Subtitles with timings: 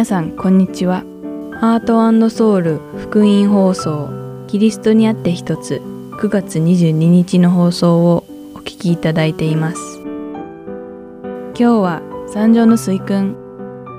[0.00, 1.04] 皆さんこんにちは。
[1.60, 4.08] ハートソウル福音放送
[4.46, 8.24] キリストにあって一つ9月22日の放送を
[8.54, 10.00] お聞きいただいています。
[10.00, 13.36] 今日は三条の水訓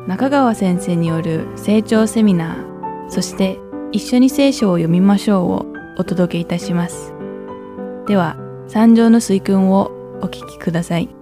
[0.07, 3.59] 中川先生による成長セミナーそして
[3.91, 5.65] 一緒に聖書を読みましょうを
[5.99, 7.13] お届けいたします。
[8.07, 9.91] では三条の水訓を
[10.23, 11.20] お聞きください。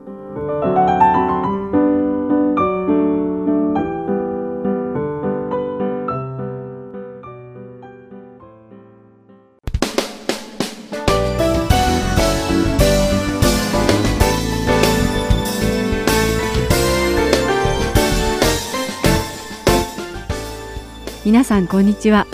[21.50, 22.28] さんこんにちは。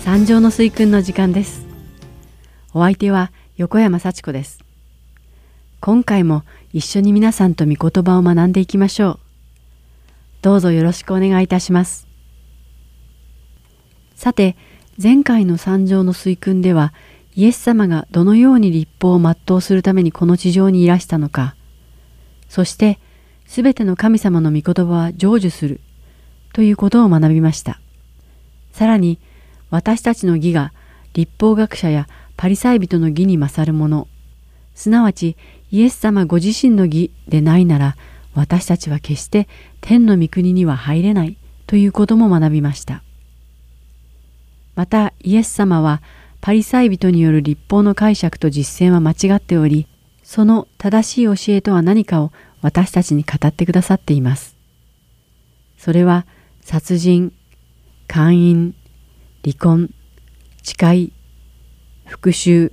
[0.00, 1.66] 三条の水訓の時間です。
[2.74, 4.62] お相手は横山幸子です。
[5.80, 6.42] 今回も
[6.74, 9.20] 一緒に皆さんと御言葉を学んでいきましょう。
[10.42, 12.06] どうぞよろしくお願いいたします。
[14.14, 14.54] さて
[15.02, 16.92] 前回の三条の水訓では
[17.34, 21.56] イエス様がどのように立法を全うするためにこの地上にいらしたのか
[22.50, 22.98] そして
[23.46, 25.80] すべての神様の御言葉は成就する
[26.52, 27.80] ということを学びました。
[28.78, 29.18] さらに
[29.70, 30.72] 私たちの義が
[31.12, 34.06] 立法学者やパリサイ人の義に勝るもの。
[34.76, 35.36] すなわち
[35.72, 37.96] イエス様ご自身の義でないなら
[38.34, 39.48] 私たちは決して
[39.80, 43.02] 天の御国には入れないということも学びました。
[44.76, 46.00] またイエス様は
[46.40, 49.88] パリサイ人による立法の解釈と実践は間違っており
[50.22, 52.30] その正しい教えとは何かを
[52.62, 54.56] 私たちに語ってくださっています。
[55.78, 56.26] それは
[56.60, 57.32] 殺人
[58.08, 58.74] 姦淫、
[59.44, 59.94] 離婚、
[60.62, 61.12] 誓い、
[62.06, 62.70] 復讐、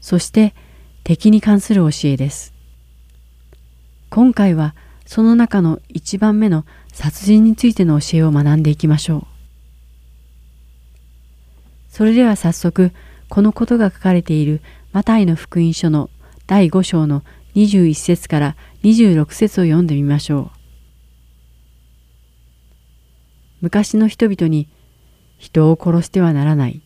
[0.00, 0.54] そして
[1.02, 2.54] 敵に関する教えです。
[4.08, 9.26] 今回はその中の一番目の殺人についての教えを学んでいきましょう。
[11.88, 12.92] それでは早速
[13.28, 14.62] このことが書かれている
[14.92, 16.08] マタイの福音書の
[16.46, 17.24] 第5章の
[17.56, 20.57] 21節から26節を読んでみましょう。
[23.60, 24.68] 昔の人々に
[25.36, 26.82] 人を殺してはならない。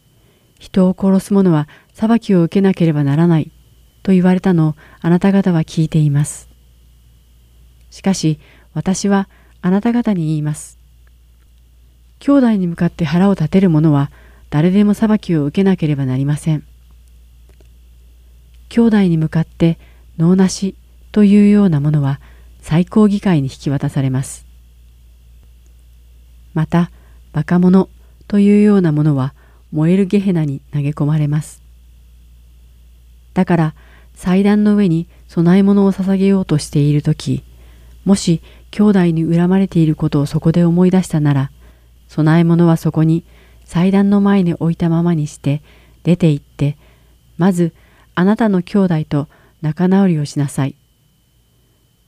[0.58, 3.50] 人を殺す者は裁きを受けなければならない。
[4.02, 6.48] と言われたのをあなた方は聞いています。
[7.90, 8.40] しかし
[8.74, 9.28] 私は
[9.60, 10.78] あなた方に言います。
[12.18, 14.10] 兄弟に向かって腹を立てる者は
[14.50, 16.64] 誰でも裁きを受けなければなりません。
[18.68, 19.78] 兄弟に向かって
[20.18, 20.76] 脳なし
[21.10, 22.20] というようなものは
[22.60, 24.46] 最高議会に引き渡されます。
[26.54, 26.90] また、
[27.32, 27.88] バカ者
[28.28, 29.34] というようなものは
[29.72, 31.62] 燃えるゲヘナに投げ込まれます。
[33.34, 33.74] だから
[34.14, 37.42] 祭壇の上に供え物を捧げようとしている時
[38.04, 41.50] もし兄弟に恨まれていることをそこで思い出したなら
[42.14, 43.24] 供え物はそこに
[43.64, 45.62] 祭壇の前に置いたままにして
[46.02, 46.76] 出て行って
[47.38, 47.72] まず
[48.14, 49.28] あなたの兄弟と
[49.62, 50.74] 仲直りをしなさい。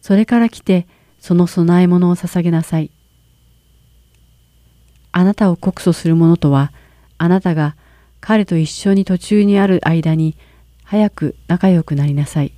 [0.03, 0.87] それから来て
[1.19, 2.91] その供え物を捧げなさい。
[5.17, 6.73] あなたを告訴する者とは、
[7.19, 7.77] あなたが
[8.21, 10.37] 彼と一緒に途中にある間に
[10.83, 12.53] 早く仲良くなりなさい。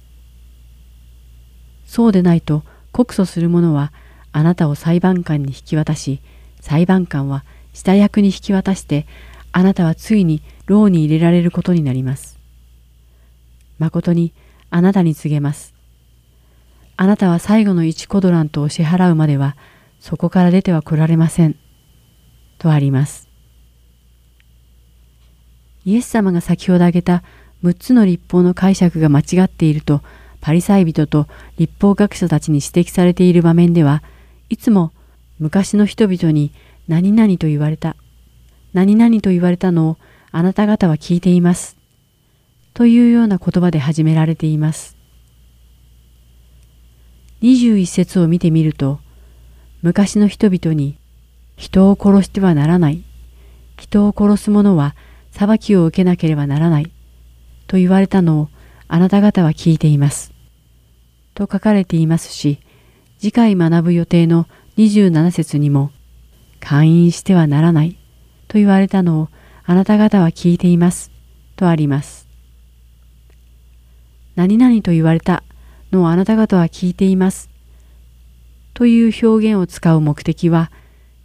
[1.84, 3.92] そうでないと告訴する者は
[4.32, 6.22] あなたを裁判官に引き渡し、
[6.62, 9.06] 裁判官は下役に引き渡して、
[9.52, 12.38] あなたはついに牢に入れられることになります。
[13.78, 14.32] 誠に
[14.70, 15.74] あなたに告げます。
[16.96, 19.58] あなたは最後の一コドラントを支払うまでは、
[20.00, 21.56] そこから出ては来られません。
[22.58, 23.28] とあります。
[25.84, 27.22] イエス様が先ほど挙げた
[27.62, 30.02] 6つの立法の解釈が間違っていると
[30.40, 31.26] パリサイ人と
[31.58, 34.02] 立法学者たちに指摘されている場面では
[34.48, 34.92] いつも
[35.38, 36.52] 昔の人々に
[36.88, 37.96] 何々と言われた
[38.72, 39.96] 何々と言われたのを
[40.32, 41.76] あなた方は聞いています
[42.74, 44.96] というような言葉で始められています。
[47.42, 49.00] 21節を見てみると
[49.82, 50.98] 昔の人々に
[51.56, 53.02] 人を殺してはならない。
[53.78, 54.94] 人を殺す者は
[55.30, 56.92] 裁きを受けなければならない。
[57.66, 58.48] と言われたのを
[58.88, 60.32] あなた方は聞いています。
[61.34, 62.60] と書かれていますし、
[63.18, 65.90] 次回学ぶ予定の27節にも、
[66.60, 67.98] 勧誘してはならない。
[68.48, 69.28] と言われたのを
[69.64, 71.10] あなた方は聞いています。
[71.56, 72.28] とあります。
[74.36, 75.42] 何々と言われた
[75.90, 77.50] のをあなた方は聞いています。
[78.74, 80.70] という表現を使う目的は、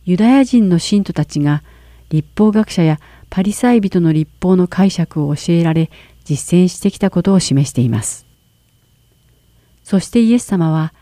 [0.04, 1.64] ユダヤ人の信徒たちが
[2.10, 3.00] 立法学者や
[3.30, 5.90] パリサイ人の立法の解釈を教えられ
[6.24, 8.26] 実践してきたことを示しています。
[9.84, 10.94] そしてイエス様は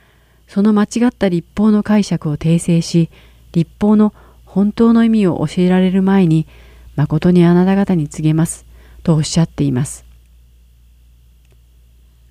[0.48, 3.10] その間違った立法の解釈を訂正し
[3.51, 4.13] 立法の
[4.46, 6.48] 本当の意味を教えられる前に
[6.96, 8.66] 誠にあなた方に告げます
[9.04, 10.06] とおっしゃっています。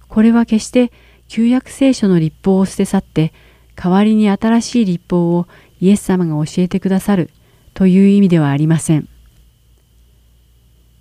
[0.09, 0.91] これは決して
[1.29, 3.33] 旧約聖書の立法を捨て去って
[3.77, 5.47] 代わりに新しい立法を
[5.81, 7.31] イエス様が教えてくださる
[7.75, 9.09] という意味ではありません。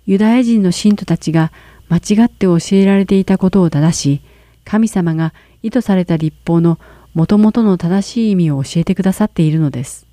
[0.06, 1.52] ユダヤ人の信徒たちが
[1.88, 4.20] 間違って教えられていたことを正し、
[4.64, 6.78] 神様が意図された立法の
[7.14, 10.06] もともとの正しい意味を教えてくださっているのです。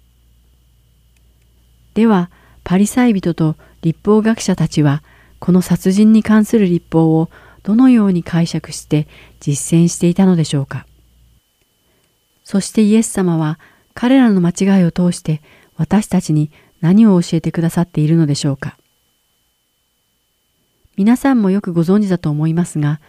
[1.94, 2.32] では、
[2.64, 5.04] パリサイ人と立法学者たちは、
[5.40, 7.30] この殺人に関する立法を
[7.64, 9.08] どのように解釈して
[9.40, 10.86] 実践していたのでしょうか。
[12.44, 13.60] そしてイエス様は
[13.96, 15.42] 彼らの間違いを通して
[15.78, 16.52] 私たちに
[16.82, 18.78] 何を教えてくださっているのでしょうか。
[20.98, 23.00] 皆さんもよくご存知だと思いますが、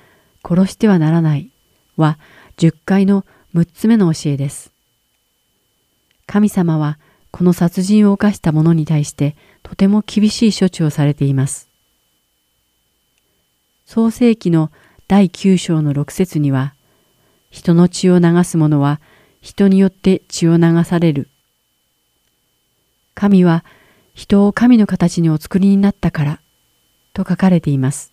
[0.43, 1.51] 殺してはならない
[1.97, 2.19] は
[2.57, 4.73] 10回の6つ目の教えです。
[6.27, 6.99] 神様は
[7.31, 11.69] この殺人を犯した者に対してとても厳しい処置をされています。
[13.85, 14.71] 創世記の
[15.09, 16.75] 第9章の6節には、
[17.51, 19.01] 人の血を流す者は
[19.47, 21.29] 人によって血を流される。
[23.15, 23.65] 神は
[24.13, 26.41] 人を神の形にお作りになったから
[27.13, 28.13] と書かれています。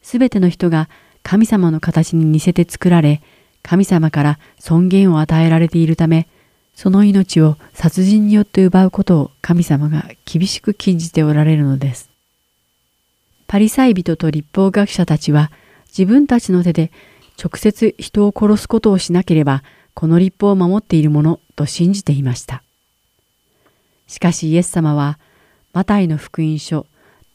[0.00, 0.88] すべての人が
[1.22, 3.20] 神様の形に似せて作られ、
[3.62, 6.28] 神様から尊厳を与えられているため、
[6.74, 12.08] その命を殺人によって奪うことを神様が厳しく禁じておられるのです。
[13.46, 15.50] パリサイ人と立法学者たちは
[15.88, 16.90] 自分たちの手で
[17.42, 19.62] 直接人を殺すことをしなければ
[19.94, 22.62] この立法を守っているものと信じていました。
[24.06, 25.18] しかしイエス様は
[25.72, 26.86] マタイの福音書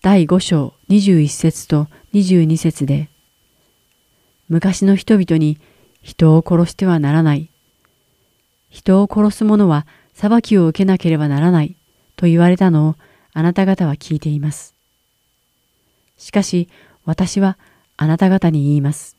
[0.01, 3.09] 第5章21節と22節で
[4.49, 5.57] 昔の人々に
[6.01, 7.49] 人を殺してはならない。
[8.69, 11.75] 人を殺す者は裁きを受けなければならない
[12.15, 12.95] と言われたのを
[13.33, 14.75] あなた方は聞いています。
[16.17, 16.69] しかし
[17.05, 17.57] 私は
[17.97, 19.12] あなた方に言います。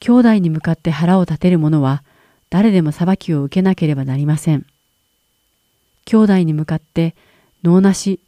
[0.00, 2.02] 兄弟に向かって腹を立てる者は
[2.50, 4.66] 誰でも裁きを受けなければなりません。
[6.04, 7.14] 兄弟に向かって
[7.62, 8.20] 脳なし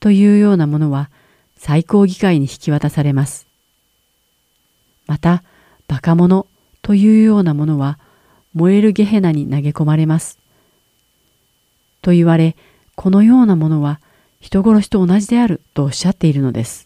[0.00, 1.10] というようなものは
[1.56, 3.46] 最高議会に引き渡されます。
[5.06, 5.42] また、
[5.88, 6.46] バカ者
[6.82, 7.98] というようなものは
[8.54, 10.38] 燃えるゲヘナに投げ込まれます。
[12.02, 12.56] と言われ、
[12.94, 14.00] このようなものは
[14.40, 16.85] 人殺しと同じであるとおっしゃっているのです。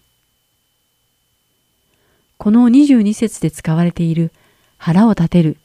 [2.40, 4.32] この22節で使われている
[4.78, 5.58] 腹を立てる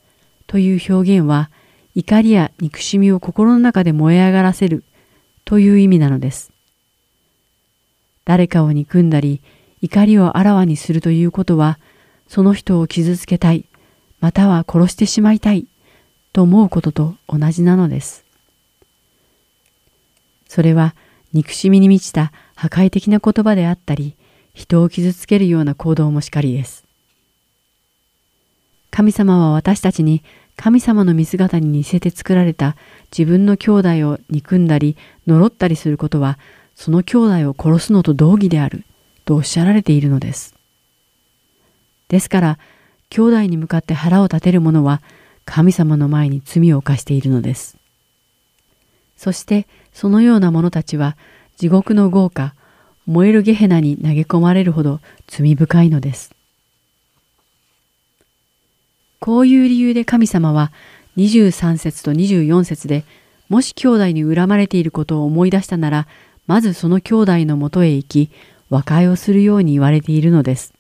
[0.45, 1.50] という表現は
[1.95, 4.83] 怒りや憎しみを心の中で燃え上がらせる
[5.45, 6.51] という意味なのです。
[8.25, 9.42] 誰かを憎んだり
[9.81, 11.80] 怒りをあらわにするということは
[12.27, 13.63] その人を傷つけたい
[14.19, 15.68] または殺してしまいたい
[16.33, 18.25] と思うことと同じなのです。
[20.50, 20.94] それは
[21.31, 24.18] 憎しみに満ちた破壊的な言葉であったり
[24.55, 26.85] 人を傷つけるような行動もしかりです。
[28.89, 30.23] 神様は私たちに
[30.55, 32.77] 神様の見姿に似せて作られた
[33.15, 34.95] 自分の兄弟を憎んだり
[35.27, 36.39] 呪ったりすることは
[36.75, 38.85] その兄弟を殺すのと同義である
[39.25, 40.55] とおっしゃられているのです。
[42.07, 42.59] ですから
[43.09, 45.01] 兄弟に向かって腹を立てる者は
[45.43, 47.77] 神様の前に罪を犯しているのです。
[49.17, 51.17] そしてそのような者たちは
[51.57, 52.55] 地獄の豪華
[53.05, 56.35] 燃えるゲヘナに投げ込まれるほど罪深いのです。
[59.19, 60.71] こういう理由で神様は
[61.17, 63.05] 23節と24節で
[63.50, 66.07] もし兄弟に恨まれていることを思い出したなら
[66.47, 68.31] まずその兄弟のもとへ行き
[68.69, 70.74] 和解をするように言われているのです。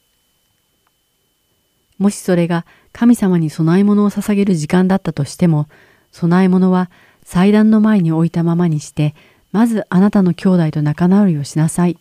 [1.97, 5.67] もしそれが神様に供え物を捧げる時間だったとしても
[6.11, 6.89] 供え物は
[7.23, 9.15] 祭壇の前に置いたままにして
[9.51, 11.97] まずあなたの兄弟と仲直りをしなさい。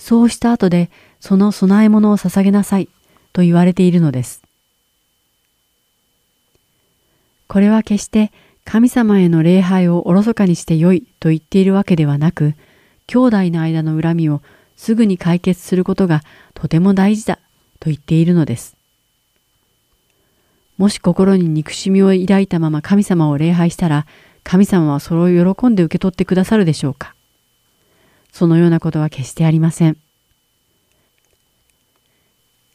[0.00, 0.90] そうした後で
[1.20, 2.88] その供え物を捧げなさい
[3.34, 4.42] と言われているのです。
[7.46, 8.32] これは決して
[8.64, 12.54] 神様への礼拝をおろそかにしてよいと言っているわけではなく、
[13.06, 14.40] 兄弟の間の恨みを
[14.76, 16.22] すぐに解決することが
[16.54, 17.36] とても大事だ
[17.78, 18.76] と言っているのです。
[20.78, 24.06] もし心に憎しみを抱いたまま神様を礼拝したら、
[24.44, 27.14] 神様はそれを喜んで受け取ってくださるでしょうか。
[28.32, 29.96] そのようなことは決してありません。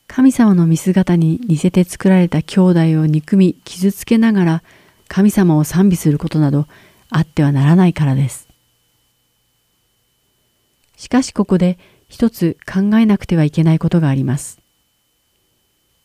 [0.08, 4.64] 神様の見姿に似せて作られた兄弟を憎み傷つけながら
[5.08, 6.68] 神様を賛美することなど
[7.10, 8.48] あってはならないからです。
[10.98, 14.60] しかしここで一つ考えなくてはいけないことがあります。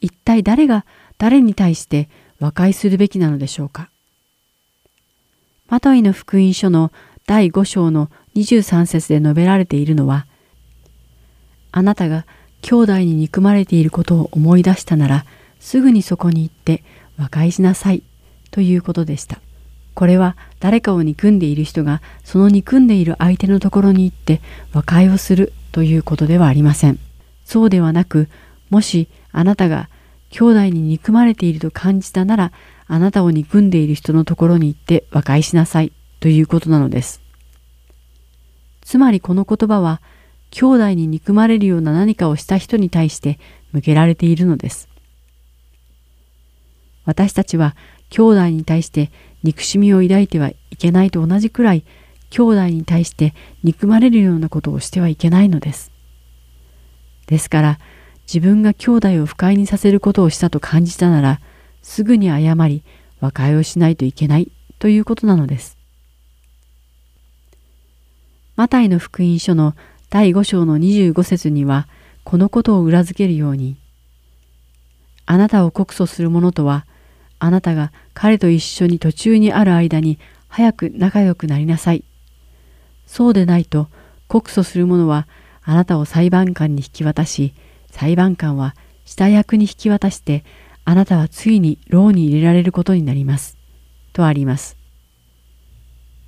[0.00, 0.85] 一体誰が
[1.19, 2.09] 誰に対して
[2.40, 3.90] 和解するべきなのでしょうか。
[5.69, 6.90] マトイの福音書の
[7.30, 10.26] 第5章の23節で述べられているのは、
[11.70, 12.26] あなたが
[12.60, 15.25] 兄弟に憎まれていることを思い出したなら、
[15.60, 16.82] すぐにそこに行って
[17.16, 18.02] 和解しなさい
[18.50, 19.38] ということでした。
[19.94, 24.40] これは誰かを憎んでいる人がその憎んでいる相手のところに行って
[24.72, 26.99] 和解をするということではありません。
[27.44, 28.28] そうではなく、
[28.70, 29.88] もしあなたが
[30.30, 32.52] 兄弟に憎まれていると感じたなら、
[32.88, 37.20] あなたを憎んでいる人のところに行って和解しなさいということなのです。
[38.90, 40.02] つまりこの言葉は、
[40.50, 43.38] 兄弟に憎まれるような何かをした人に対して
[43.70, 44.88] 向けられているのです。
[47.04, 47.76] 私たちは
[48.09, 49.12] 兄弟に対して
[49.44, 51.85] 憎しみを抱いてはいけないと同じくらい
[52.30, 53.32] 兄弟に対して
[53.62, 55.92] 憎まれるようなことをしてはいけないのです。
[57.28, 57.78] ですから
[58.26, 61.40] 自分が兄弟を不快にさせることをしたと感じたなら
[61.80, 62.82] すぐに謝り
[63.20, 65.79] 和解をしないといけないということなのです。
[68.61, 69.75] マタイの福音書の
[70.11, 71.88] 第5章の25節には
[72.25, 73.79] このことを裏付けるように
[75.25, 76.85] あなたを告訴する者とは
[77.38, 82.05] あなたが彼と一緒に途中にある間に早く仲良くなりなさい。
[83.07, 83.88] そうでないと
[84.29, 85.26] 告訴する者は
[85.62, 87.55] あなたを裁判官に引き渡し、
[87.90, 88.76] 裁判官は
[89.07, 90.45] 下役に引き渡して、
[90.85, 93.57] あなたはついに牢に入れられることになります。
[94.12, 94.76] とあります。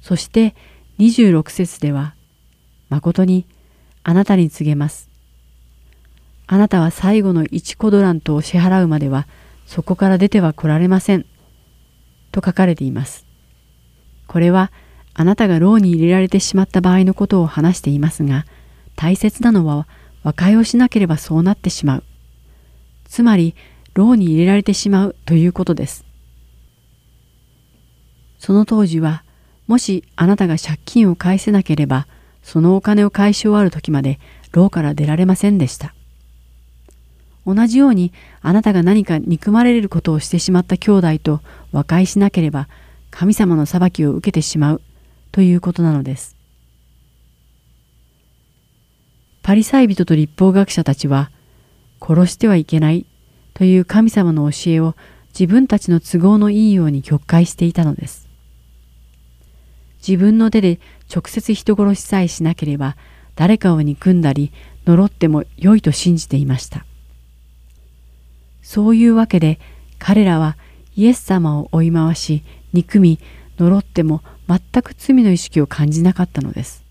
[0.01, 0.55] そして
[0.99, 2.15] 26節では、
[2.93, 3.47] 誠に
[4.05, 5.09] あなたに告げます。
[6.47, 9.27] あなたは最後の1コドラントを支払うまでは
[9.65, 11.25] そこから出ては来られません。
[12.33, 13.27] と書かれています。
[14.27, 14.71] これは
[15.15, 18.45] あなたが牢に入れられてしまった場合のことを話していますが、
[18.95, 19.89] 大切なのは
[20.23, 22.05] 和解をしなければそうなってしまう。
[23.05, 23.55] つまり、
[23.95, 26.05] 牢に入れられてしまうということです。
[28.39, 29.23] その当時は、
[29.67, 32.07] もしあなたが借金を返せなければ、
[32.43, 34.19] そのお金を返し終わる時まで
[34.53, 35.95] 牢から出られませんでした。
[37.45, 41.41] 同じようにあなたが何か憎まれることをしてしまった兄弟と
[41.73, 42.69] 和解しなければ
[43.11, 44.83] 神様の裁きを受けてしまう
[45.33, 46.37] ということなのです。
[49.43, 51.31] パリサイ人と立法学者たちは
[52.01, 53.07] 殺してはいけない
[53.55, 54.95] という神様の教えを
[55.39, 58.29] 自分たちの都合のいいように曲解していたのです。
[60.07, 60.81] 自分の手で
[61.15, 62.97] 直接人殺しさえしなければ
[63.37, 64.53] 誰かを憎んだり
[64.87, 66.87] 呪っても良いと信じていました。
[68.63, 69.59] そういうわけで
[69.99, 70.57] 彼らは
[70.97, 72.43] イエス様を追い回し
[72.73, 73.19] 憎み
[73.59, 76.85] 呪っても全く罪の意識を感じなかったのです。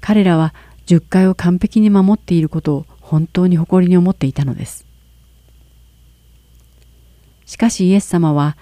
[0.00, 0.54] 彼らは
[0.86, 4.86] 十回を完璧に守っていることを本当に誇りに思っていたのです。
[7.46, 8.56] しかしイエス様は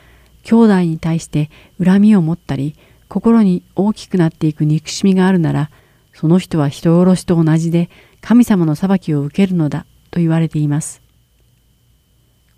[0.47, 1.50] 兄弟に対して
[1.85, 2.76] 恨みを持ったり
[3.09, 5.71] 心に大きくなっていく憎しみがあるなら
[6.15, 11.03] その人は人殺しと同じで神様の裁きを受けるのだと言われています。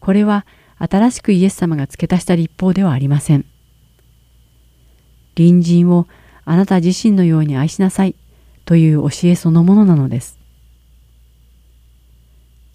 [0.00, 0.46] これは
[0.78, 3.44] 新しくイエス様が付け足した立法ではありません。
[5.34, 6.06] 隣人を
[6.44, 8.14] あなた自身のように愛しなさい
[8.64, 10.38] という教えそのものなのです。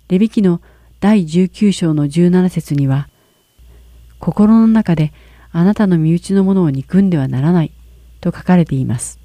[0.10, 0.60] レビ記の
[1.00, 3.10] 第19章の17節には、
[4.24, 5.12] 心の中で
[5.52, 7.74] あなたの身内のものを憎んではならない
[8.22, 9.20] と書かれています。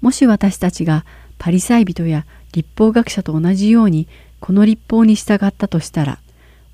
[0.00, 1.04] もし私たちが
[1.38, 4.08] パリサイ人や立法学者と同じように
[4.40, 6.18] この立法に従ったとしたら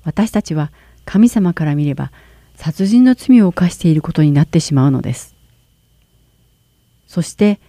[0.03, 0.71] 私たちは
[1.05, 2.11] 神様から見れば
[2.55, 5.35] 殺人の罪を犯していることになってしまうのです。
[7.05, 7.59] そして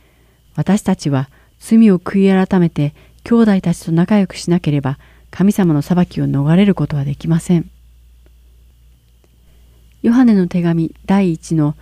[0.56, 1.28] 私たちは
[1.58, 4.98] 罪を悔い改めて兄弟たちと仲良くしなければ
[5.30, 7.70] 神様の裁きを逃れることはできません。
[10.02, 11.76] ヨハネの手紙第1の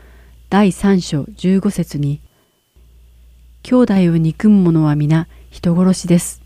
[0.50, 2.20] 第3章15節に
[3.62, 6.42] 兄弟を憎む者は皆人殺しです。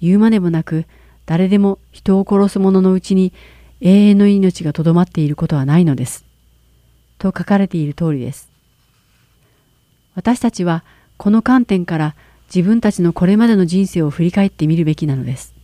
[0.00, 0.84] 言うまでもなく、
[1.26, 3.32] 誰でも人を殺す者のうちに
[3.80, 6.24] 永遠の命がとどまっていることはないのです。
[7.18, 8.48] と書かれている通りです。
[10.14, 10.84] 私たちは
[11.16, 12.14] この観点から
[12.54, 15.54] 自分たちのこれまでの人生を振り返ってみるべきなのです。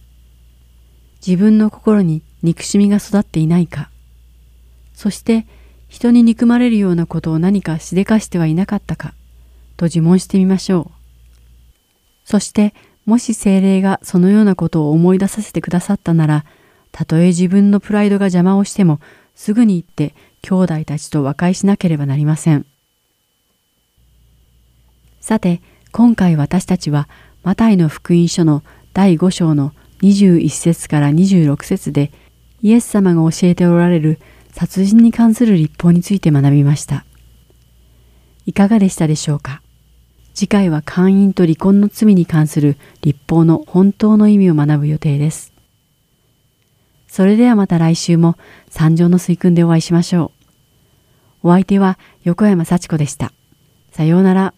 [1.24, 3.90] 自分の心に憎しみが育っていないか、
[4.94, 5.46] そして
[5.88, 9.14] 人に憎まれるようなことを何かしでかしてはいなかったか、
[9.76, 10.90] と自問してみましょう。
[12.24, 12.74] そして
[13.04, 16.44] もし精霊がそのようなことを思い出させてくださったなら、
[16.90, 19.00] たとえ自分のプライドが邪魔をしても、
[19.34, 22.66] すぐに行って兄弟たちと和解しなければなりません。
[25.20, 25.60] さて、
[25.92, 27.08] 今回私たちは、
[27.42, 28.62] マタイの福音書の
[28.94, 29.72] 第5章の
[30.02, 32.10] 21節から26節で、
[32.62, 34.18] イエス様が教えておられる
[34.54, 37.04] 殺人に関する立法について学びました。
[38.46, 39.60] いかがでしたでしょうか？
[40.32, 45.52] 次回は姦淫と離婚の罪に関する立法の本当の意味を学ぶ予定です。
[47.08, 48.36] それではまた来週も
[48.68, 50.32] 三条の水訓でお会いしましょ
[51.42, 51.48] う。
[51.48, 53.32] お相手は横山幸子でした。
[53.90, 54.54] さようなら。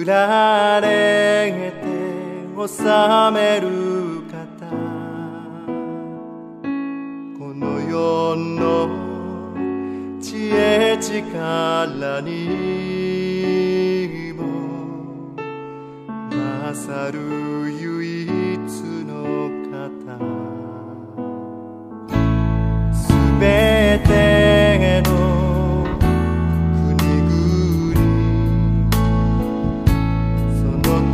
[0.00, 1.60] 作られて
[2.56, 2.64] 治
[3.34, 4.40] める方。
[7.38, 8.88] この世の
[10.18, 14.40] 知恵力にも
[16.64, 18.58] 勝る唯一
[19.04, 19.84] の方。
[22.94, 24.49] すべて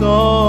[0.00, 0.45] 々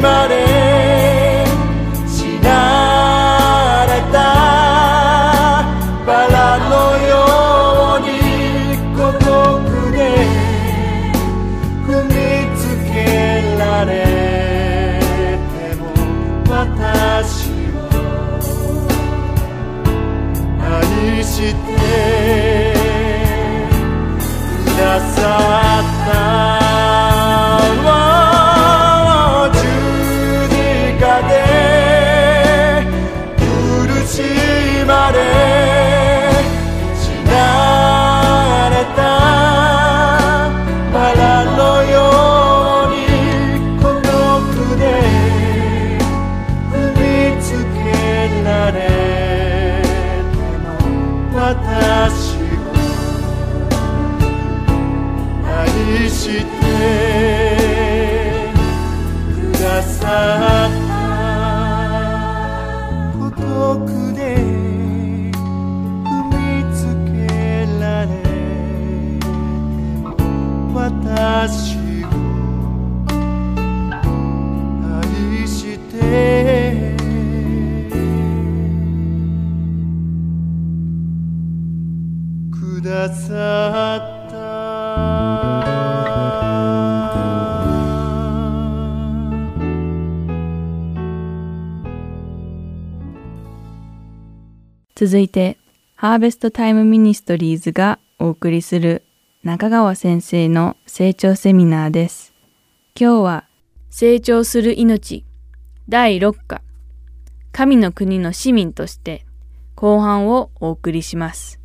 [0.00, 0.06] 続
[0.46, 0.49] い
[96.10, 99.04] ハーベストタイムミニストリーズがお送りする
[99.44, 102.34] 中川先生の成長セミナーです。
[103.00, 103.44] 今日は
[103.90, 105.24] 成長する命
[105.88, 106.62] 第6課
[107.52, 109.24] 神の国の市民として
[109.76, 111.60] 後半をお送りします。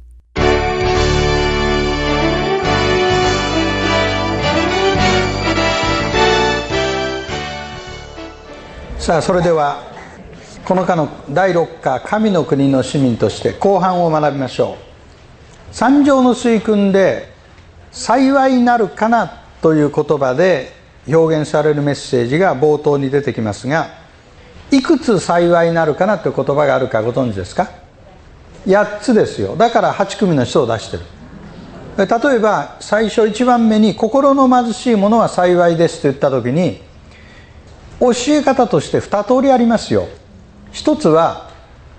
[9.00, 9.95] さあそれでは
[10.66, 14.78] この課の第6課神の国の市民として後半を学びましょ
[15.72, 15.76] う。
[15.76, 17.32] 三条の水訓で
[17.92, 20.74] 幸いなるかなという言葉で
[21.08, 23.90] 表現されるメッセージが冒頭に出てきますが
[24.72, 27.70] いくつ幸いなるかなという言葉があるかご存知ですか
[28.66, 29.56] ？8つですよ。
[29.56, 31.04] だから8組の人を出してる。
[31.98, 32.06] 例
[32.38, 36.82] えば最初1番目に心の貧しいものは幸いですと言った時に
[38.00, 40.08] 教え方として2通りありますよ。
[40.76, 41.50] 一つは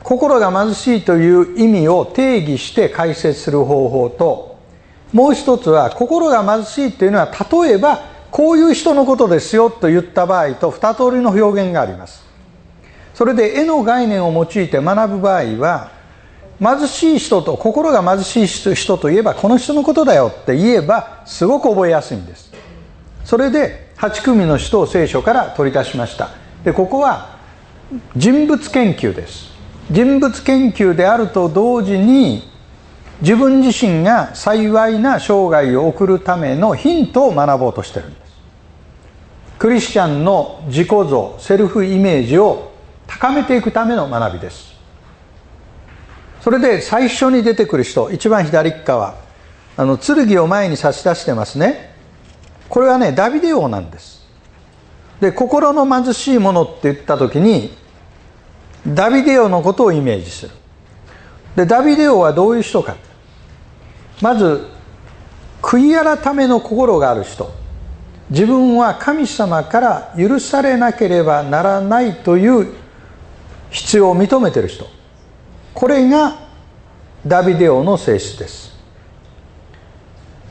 [0.02, 4.58] 心が貧しいという意味を定義して解説する方法と
[5.14, 12.22] もう一つは心が貧しいというのは例えばこういう人のことですよと言った場合と2通りの表現があります。
[13.14, 15.90] それで絵の概念を用いて学ぶ場合は
[16.60, 22.52] 貧しい人と心が貧しい人といえばこの人のことだよって言えばすごく覚えやすいんです。
[23.24, 26.28] それで8組の人を聖書から取り出しました。
[26.62, 27.35] でここは
[28.16, 29.50] 人物研究です。
[29.90, 32.50] 人物研究であると同時に
[33.20, 38.26] 自分自身が幸いな生涯を送るためのヒントを学ぼうとしてるんです。
[39.58, 42.72] クリスチャンの自己像セルフイメージを
[43.06, 44.74] 高めていくための学びです。
[46.42, 49.14] それで最初に出てくる人一番左側
[49.76, 51.94] あの剣を前に差し出してますね。
[52.68, 54.15] これはねダビデ王なんです。
[55.20, 57.76] で心の貧しいものって言った時に
[58.86, 60.52] ダビデ王のことをイメージする。
[61.56, 62.96] でダビデ王はどういう人か。
[64.20, 64.66] まず
[65.62, 67.50] 悔い改めの心がある人。
[68.30, 72.74] 自分は神様から許されなければならないという
[73.70, 74.86] 必要を認めてる人。
[75.74, 76.36] これが
[77.26, 78.76] ダビデ王の性質です。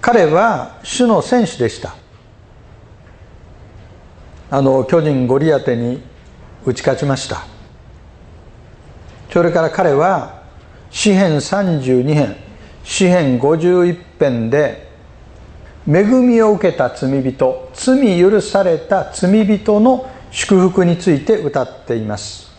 [0.01, 1.95] 彼は主の戦士でした。
[4.49, 6.01] あの巨人ゴリアテに
[6.65, 7.45] 打ち勝ちました。
[9.31, 10.43] それから彼は
[10.89, 12.35] 詩編32編
[12.85, 14.87] 詩編51編で
[15.87, 22.53] 恵みを受けた罪人罪許された罪人の祝福について歌っています。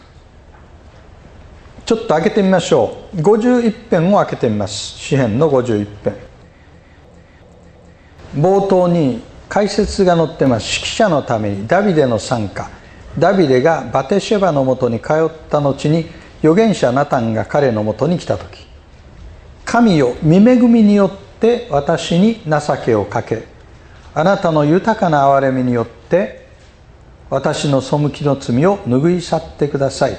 [1.84, 3.18] ちょっと開けてみましょう。
[3.18, 4.74] 51編を開けてみます。
[4.98, 6.14] 詩編の51編。
[8.34, 10.80] 冒頭に解説が載ってます。
[10.80, 12.70] 指揮者のためにダビデの参加。
[13.18, 16.06] ダビデがバテシェバのもとに通った後に
[16.40, 18.66] 預言者ナタンが彼のもとに来た時。
[19.64, 23.44] 神よ見恵みによって私に情けをかけ。
[24.14, 26.46] あなたの豊かな憐れみによって
[27.28, 30.16] 私の背きの罪を拭い去ってください。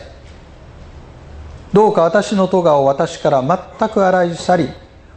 [1.73, 3.41] どうか私の咎を私から
[3.79, 4.69] 全く洗い去り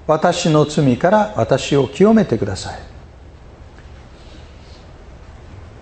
[0.07, 2.90] 私の罪から私を清めてください。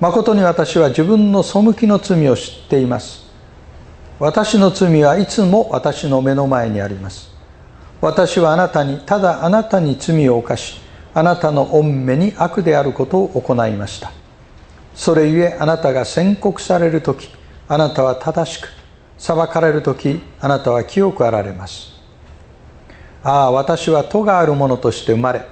[0.00, 3.26] 誠に私は自分の背きの罪を知っています。
[4.20, 7.30] 私の罪はいつも私の目の前にあります。
[8.00, 10.80] 私はあなたにただあなたに罪を犯し
[11.14, 14.12] あなたの御目に悪であることを行いました。
[14.94, 17.28] それゆえあなたが宣告される時
[17.66, 18.68] あなたは正しく
[19.16, 21.92] 裁かれる時あなたは清くあられます。
[23.24, 25.44] ああ私は戸がある者として生まれ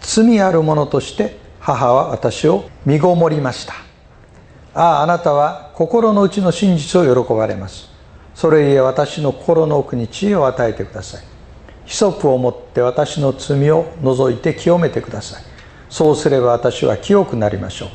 [0.00, 3.74] 罪ある者として母は私を身ごもりました。
[4.74, 7.90] あああなたは心の内の真実を喜ばれます。
[8.34, 11.22] それゆえ私の心の奥に知恵を与えてください。
[11.84, 15.42] ヒソプを持って私の罪を除いて清めてください。
[15.90, 17.88] そうすれば私は清くなりましょう。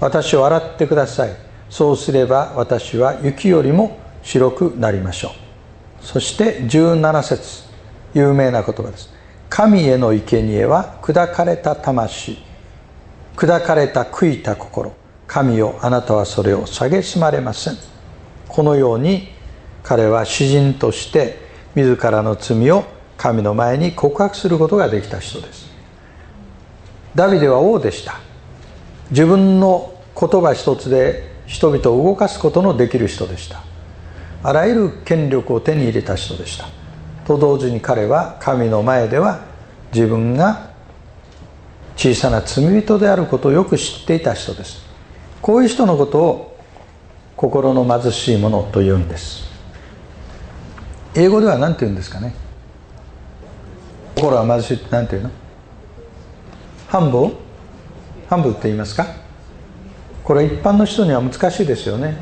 [0.00, 1.36] 私を洗ってください。
[1.70, 5.28] そうすれば私は雪よりも白くなりましょ
[6.02, 6.04] う。
[6.04, 7.62] そして17節
[8.14, 9.14] 有名な言葉です。
[9.48, 12.47] 神への生贄は砕かれた魂。
[13.38, 14.92] 砕かれた悔いた心。
[15.28, 17.76] 神よあなたはそれを蔑まれません。
[18.48, 19.28] このように
[19.84, 21.38] 彼は詩人として
[21.76, 22.82] 自らの罪を
[23.16, 25.70] 神の前に告白することができた人です。
[27.14, 28.18] ダビデは王でした。
[29.12, 33.62] 自分の言葉一つで人々を動かすことのできる人でした。
[34.42, 36.66] あらゆる権力を手に入れた人でした。
[37.24, 39.42] と同時に彼は神の前では
[39.94, 40.67] 自分が
[41.98, 44.86] 小さな罪人であることをよく知っていた人です。
[45.42, 46.56] こういう人のことを
[47.36, 49.48] 心の貧しい者というんです。
[51.16, 52.34] 英語では何て言うんですかね？
[54.14, 55.30] 心は貧しいって何て言うの？
[56.86, 57.32] 半分
[58.30, 59.04] 半分って言いますか？
[60.22, 62.16] これ一般の人には難しいですよね。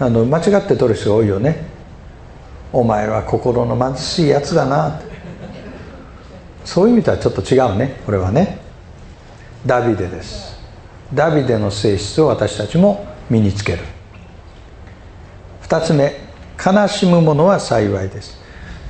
[0.00, 1.66] あの間違って取る人が多いよね。
[2.72, 5.00] お前は心の貧しいやつだな。
[6.66, 8.58] そういう意味とはちょっと違うねこれはね。
[9.64, 10.60] ダビデです。
[11.14, 13.78] ダビデの性質を私たちも身につける。
[15.62, 16.20] 2つ目
[16.64, 18.36] 悲しむ者は幸いです。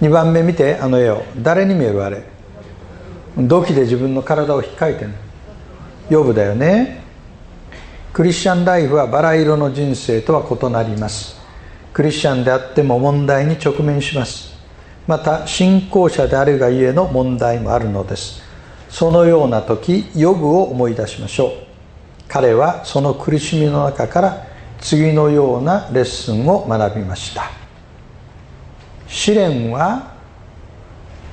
[0.00, 1.22] 2番目見てあの絵を。
[1.38, 2.24] 誰に見えるあれ？
[3.36, 5.10] 土器で自分の体を引っかいてる
[6.08, 7.02] ヨブだよね。
[8.14, 11.36] クリスチャンライフはバラ色の人生とは異なります。
[11.92, 14.55] クリスチャンであっても問題に直面します。
[15.06, 18.42] また信仰者であるがゆえの問題もあるのです。
[18.88, 21.50] そのような時ヨブを思い出しましょう。
[22.28, 24.46] 彼はその苦しみの中から
[24.80, 27.50] 次のようなレッスンを学びました。
[29.06, 30.14] 試練は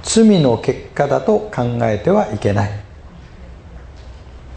[0.03, 2.71] 罪の結果だと考えてはいけない。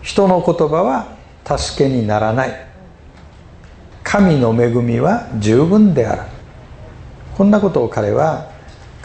[0.02, 1.16] 人の言葉は
[1.59, 2.66] 助けにならない。
[4.02, 6.22] 神の恵みは十分である。
[7.37, 8.55] こんなことを彼は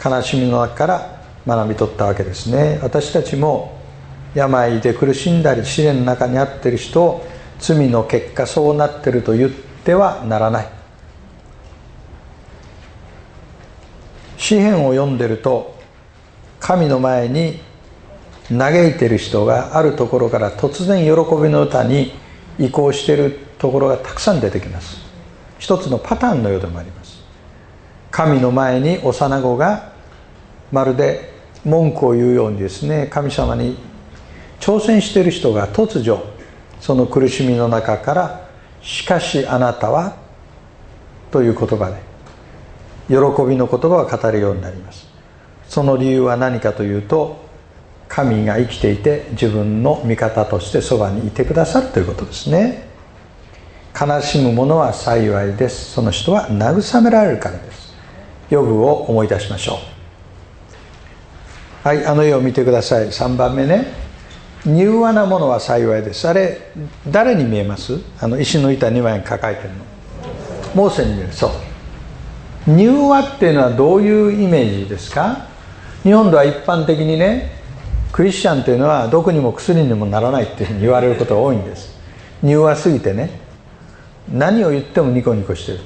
[0.04, 2.80] 悲しみの中から学び取ったわけですね。
[2.82, 3.78] 私たちも
[4.34, 7.26] 病で苦しんだり試練の中にあってる人を
[7.58, 9.50] 罪の結果そうなってると言っ
[9.84, 10.68] てはならない。
[14.36, 15.76] 詩篇を読んでると
[16.58, 17.60] 神の前に
[18.48, 21.10] 嘆いてる人があるところから突然喜
[21.42, 22.12] びの歌に
[22.58, 25.00] 移行してるところがたくさん出てきます。
[25.58, 27.21] 一つのパターンのようでもあります。
[28.12, 29.92] 神の前に幼子が
[30.70, 31.32] まるで
[31.64, 33.76] 文句を言うようにですね神様に
[34.60, 36.22] 挑戦している人が突如
[36.78, 38.48] その苦しみの中から
[38.82, 40.16] 「しかしあなたは」
[41.32, 41.96] という言葉で
[43.08, 43.16] 喜
[43.48, 45.06] びの言葉を語るようになります。
[45.66, 47.40] その理由は何かというと
[48.08, 52.88] 神が生きていて自分の味方としてそばにいてくださるということですね。
[53.98, 55.92] 悲しむ者は幸いです。
[55.92, 57.81] その人は慰められるからです。
[58.52, 59.78] 予部を思い出しましょ
[61.84, 61.88] う。
[61.88, 63.06] はいあの絵を見てください。
[63.06, 63.86] 3番目ね。
[64.66, 66.28] 柔和なものは幸いです。
[66.28, 66.70] あれ
[67.08, 67.98] 誰に見えます？
[68.20, 69.76] あの石の板2枚抱えてるの。
[70.74, 71.32] モーセに見える。
[71.32, 71.50] そう。
[72.76, 75.48] 柔和っていうのはどういうイメージですか？
[76.02, 77.52] 日本では一般的にね
[78.12, 81.98] クリスチャンというのは毒にも薬にもならないっていうふうに言われることが多いんです。
[82.44, 83.40] 柔和すぎてね。
[84.30, 85.80] 何を言ってもニコニコしてる。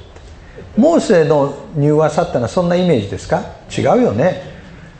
[0.77, 3.41] モーセの柔和さってのはそんなイメージですか？
[3.75, 4.43] 違うよね。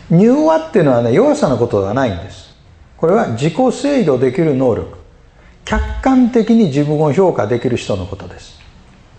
[0.09, 2.55] 柔和っていうのはね弱さのことではないんです。
[2.97, 4.97] これは自己制御できる能力。
[5.65, 8.59] 客観的に自分を評価できる人のことです。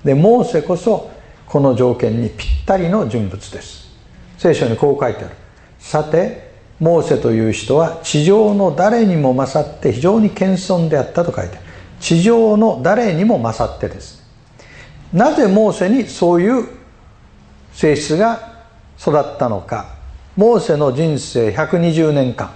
[0.05, 1.11] でモーセこそ
[1.47, 3.89] この条件にぴったりの人物です。
[4.37, 5.35] 聖書にこう書いてある。
[5.79, 11.67] さてモーセという人は地上の誰にも勝って非常に謙遜であったと書いてある。
[12.01, 14.18] 地上の誰にも勝ってです。
[15.13, 16.69] なぜモーセにそういう
[17.73, 18.65] 性質が
[19.01, 19.97] 育ったのか。
[20.37, 22.53] モーセの人生120年間。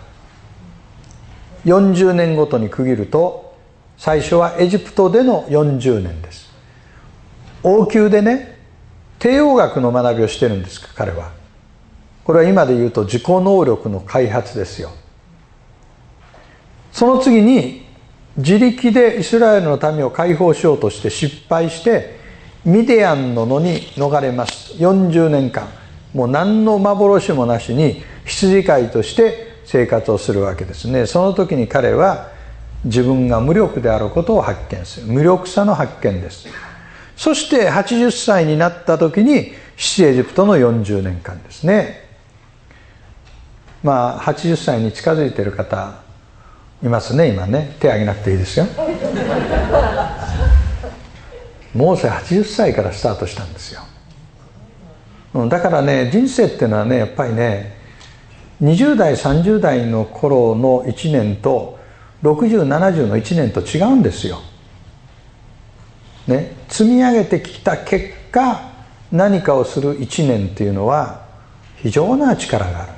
[1.64, 3.56] 40年ごとに区切ると
[3.96, 6.52] 最初はエジプトでの40年です。
[7.62, 8.58] 王宮でね
[9.18, 11.30] 帝王学の学びをしてるんです彼は。
[12.24, 14.90] これは今で言うと自己能力の開発ですよ。
[16.92, 17.86] その次に
[18.36, 22.21] 自力でイスラエルの民を解放しようとして失敗して
[22.64, 24.74] ミディアンの野に逃れます。
[24.74, 25.68] 40年間。
[26.14, 31.06] もう何の幻もなしに羊飼いとして生活をするわけですね。
[31.06, 32.28] その時に彼は
[32.84, 35.06] 自分が無力であることを発見する。
[35.06, 36.46] 無力さの発見です。
[37.16, 42.08] そして80歳になった時に七エジプトの40年間ですね。
[43.82, 45.94] まあ80歳に近づいてる方
[46.82, 47.76] いますね今ね。
[47.80, 48.66] 手挙げなくていいですよ。
[51.74, 53.82] モーセ80歳からスタートしたんですよ
[55.48, 57.80] だからね人生っていうのはねやっぱりね
[58.62, 61.78] 20代30代の頃の1年と
[62.22, 64.40] 6070の1年と違うんですよ。
[66.28, 68.70] ね、積み上げてきた結果
[69.10, 71.22] 何かをする1年っていうのは
[71.78, 72.92] 非常な力がある。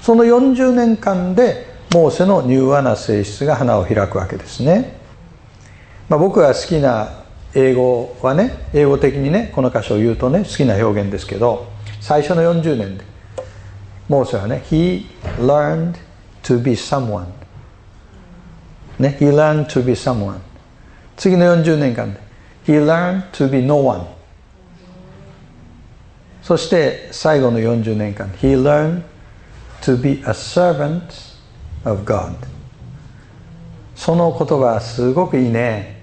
[0.00, 4.98] その40年間でモーセの柔和な性質が花を開くわけですね、
[6.08, 11.66] まあ、僕が好きな英語はね英語的にねこの箇所を言うとね好きな表現ですけど
[12.00, 13.04] 最初の40年で
[14.08, 15.06] モーセはね He
[15.38, 15.94] learned
[16.42, 17.26] to be someone
[18.98, 20.38] ね He learned to be someone
[21.16, 22.20] 次の40年間で
[22.66, 24.06] He learned to be no one
[26.42, 29.02] そして最後の40年間 He learned
[29.82, 31.02] to be a servant
[31.84, 32.34] of God
[33.94, 35.97] その言葉すごくいいね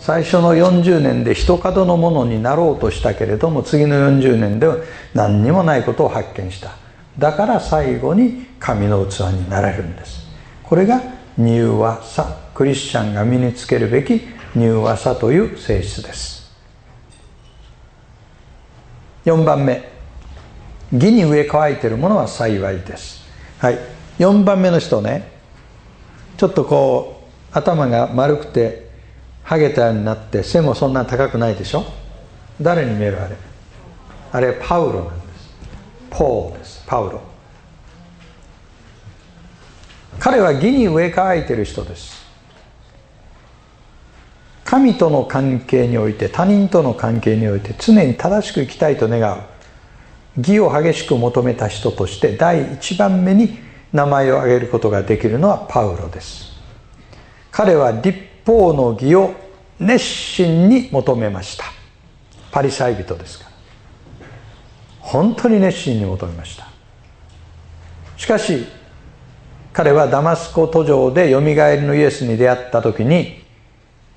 [0.00, 4.76] 最初の40年で一角のものになろうとしたけれども次の40年では
[5.14, 6.72] 何にもないことを発見した。
[7.18, 10.26] だから最後に神の器になれるんです。
[10.62, 11.02] これが
[11.38, 14.22] 柔和さクリスチャンが身につけるべき
[14.56, 16.50] 柔和さという性質です。
[19.26, 19.88] 4番目。
[20.92, 23.22] 義に植え乾いているものは幸いです。
[23.58, 23.78] はい。
[24.18, 25.30] 4番目の人ね。
[26.38, 28.89] ちょっとこう頭が丸くて
[29.50, 31.84] ハゲたようになって背もそんな高くないでしょ？
[32.62, 33.36] 誰に見えるあれ？
[34.30, 35.50] あれパウロなんです。
[36.08, 36.84] ポーです。
[36.86, 37.20] パウロ。
[40.20, 42.24] 彼は義に植え替えてる人です。
[44.64, 49.40] 神との関係において他人との関係において常に正しく生きたいと願う。
[50.38, 53.58] 義を激しく求めた人として第一番目に
[53.92, 56.52] 名前を挙げることができるのはパウロです。
[57.50, 59.34] 彼は立法の義を
[59.80, 61.64] 熱心に求めました。
[62.52, 63.50] パリサイ人ですから。
[65.00, 66.68] 本当に熱心に求めました。
[68.16, 68.66] しかし
[69.72, 73.42] 彼はダマスコ途上でよみがえりのイエスに出会った時に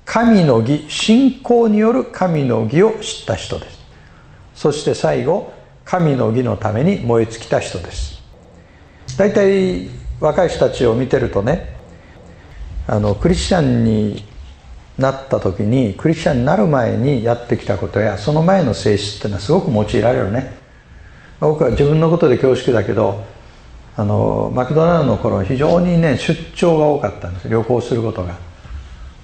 [0.04, 3.78] 神の義信仰による神の義を知った人です。
[4.54, 5.54] そして最後
[5.86, 8.22] 神の義のために燃え尽きた人です。
[9.16, 9.88] 大体
[10.20, 11.74] 若い人たちを見てるとね
[12.86, 14.33] あのクリスチャンに
[14.98, 20.56] なった時にクリスチャンになる前にやってきたことやその前の性質っていうのはすごく用いられるね。
[21.40, 23.24] 僕は自分のことで恐縮だけど
[23.96, 27.48] あのマクドナルドの頃非常にね出張が多かったんです。
[27.48, 28.36] 旅行することが。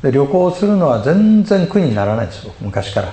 [0.03, 3.13] で旅行するのは全然苦にならないんです僕昔から。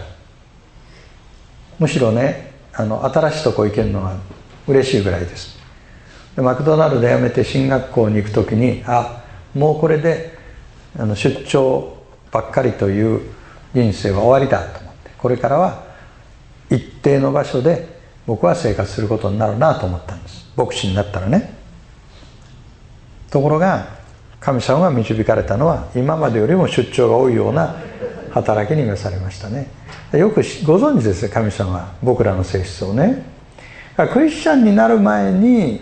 [1.79, 4.17] むしろねあの新しいとこ行けるのは
[4.67, 5.57] 嬉しいぐらいです。
[6.35, 10.37] でマクドナルド辞めて進学校に行く時にあもうこれで
[10.97, 11.96] あの出張
[12.31, 13.21] ばっかりという
[13.73, 15.83] 人生は終わりだと思ってこれからは
[16.69, 20.51] 一定の場所で僕は生活することになるなと思ったんです。
[20.57, 21.53] 牧師になったらね。
[23.29, 23.87] ところが
[24.39, 27.75] 神様が導かれたのは今までよりも出張が多いような
[28.31, 29.69] 働きに召されましたね。
[30.11, 30.35] よく
[30.65, 33.23] ご存知ですよ神様は僕らの性質をね。
[34.13, 35.81] クリスチャンになる前に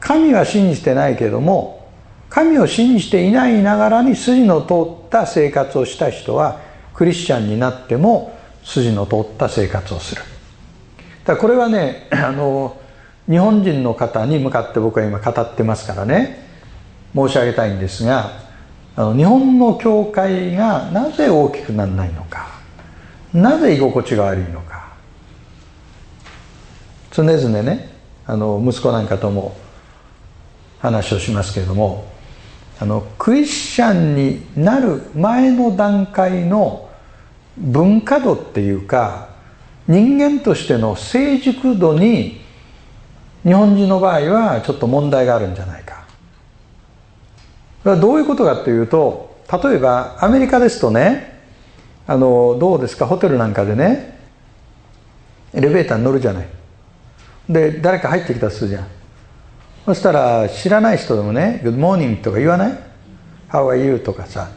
[0.00, 1.81] 神は信じてないけども
[2.32, 6.60] 神を信じていないながらに筋の通った生活をした人は
[6.94, 10.22] クリスチャンになっても筋の通った生活をする。
[11.26, 12.80] だこれはねあの
[13.28, 16.48] 日本人の方に向かって僕は今語ってますからね。
[17.14, 18.32] 申し上げたいんですが
[18.96, 22.48] あの日本の教会がなぜ大きくならないのか
[23.34, 24.94] なぜ居心地が悪いのか。
[27.10, 27.90] 常々ね
[28.24, 29.54] あの息子なんかとも
[30.78, 32.10] 話をしますけれども
[32.82, 36.90] あのクリスチャンになる前の段階の
[37.56, 39.28] 文化度っていうか
[39.86, 42.40] 人間としての成熟度に
[43.44, 46.02] 日本人の場合はちょっと問題があるんじゃないか。
[47.84, 51.40] どういうことかというと例えばアメリカですとね
[52.08, 54.18] あのどうですかホテルなんかでね
[55.54, 56.48] エレベーターに乗るじゃない。
[57.48, 59.01] で誰か入ってきたとするじゃん。
[59.84, 62.78] そしたら知らない人でもね「Good morning」とか言わない
[63.50, 64.48] 「How are you」とかさ。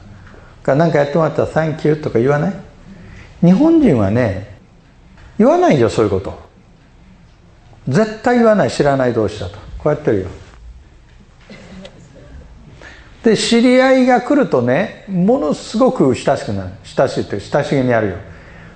[0.66, 2.54] 何かやってもらったら「Thank you」とか言わない？
[3.44, 4.58] 日本人はね
[5.38, 6.40] 言わないよそういうこと。
[7.88, 8.72] 絶対言わない。
[8.72, 9.58] 知らない同士だと。
[9.78, 10.28] こうやってるよ。
[13.24, 16.70] で知り合いが来るとねものすごく親しくなる。
[16.84, 18.16] 親しいって親しげにやるよ。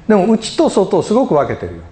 [0.08, 1.84] でも内と外をすごく分けてるよ。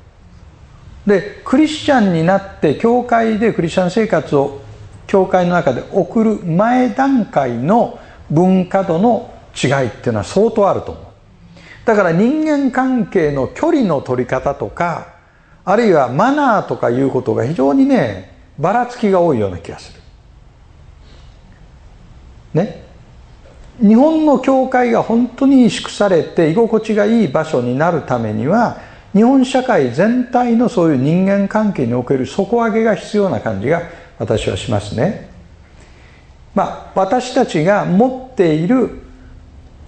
[1.07, 4.61] でクリスチャンになって教会でクリスチャン生活を
[5.07, 7.97] 教会の中で送る前段階の
[8.29, 11.03] 文化度の違いっていうのは相当あると思う。
[11.85, 15.15] だから人間関係の距離の取り方とか
[15.63, 20.01] あるいはマナーとかいうことが非常にねばらつきが多いような気がする。
[22.53, 22.83] ね。
[23.79, 28.86] 日本の教会が本当に祝されて居心地がいい場所になるためには
[29.17, 33.81] 日本社会全体のそういう人間関係における底上げが必要な感じが
[34.19, 35.27] 私はしますね。
[36.53, 38.99] まあ私たちが持っている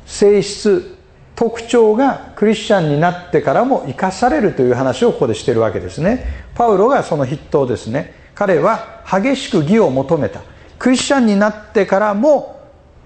[0.07, 0.97] 性質
[1.35, 6.25] 特徴がクリスチャンになってからも生かされるという話をここでしてるわけですね。
[6.55, 8.15] パウロがその筆頭ですね。
[8.33, 10.41] 彼は激しく義を求めた。
[10.79, 12.59] クリスチャンになってからも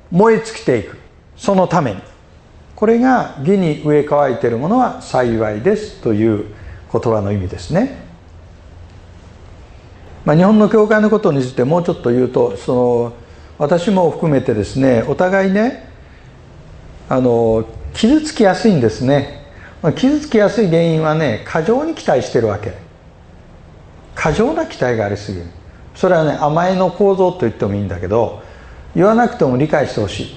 [0.09, 0.97] 燃え尽きていく。
[1.35, 2.12] そのために。
[2.83, 6.47] これが義に植え替えているものは幸いですという
[6.91, 7.95] 言葉の意味ですね。
[10.25, 13.13] まあ、日本の教会のことについてもうちょっと言うとその
[13.57, 15.87] 私も含めてですねお互いね
[17.07, 19.45] あの傷つきやすいんですね、
[19.81, 22.73] ま、傷つきやすい原因はね過剰に期待してるわけ。
[24.13, 25.45] 過剰な期待がありすぎる。
[25.95, 28.43] それはね甘えの構造と言ってもいいんだけど
[28.93, 30.35] 言わなくても理解してほし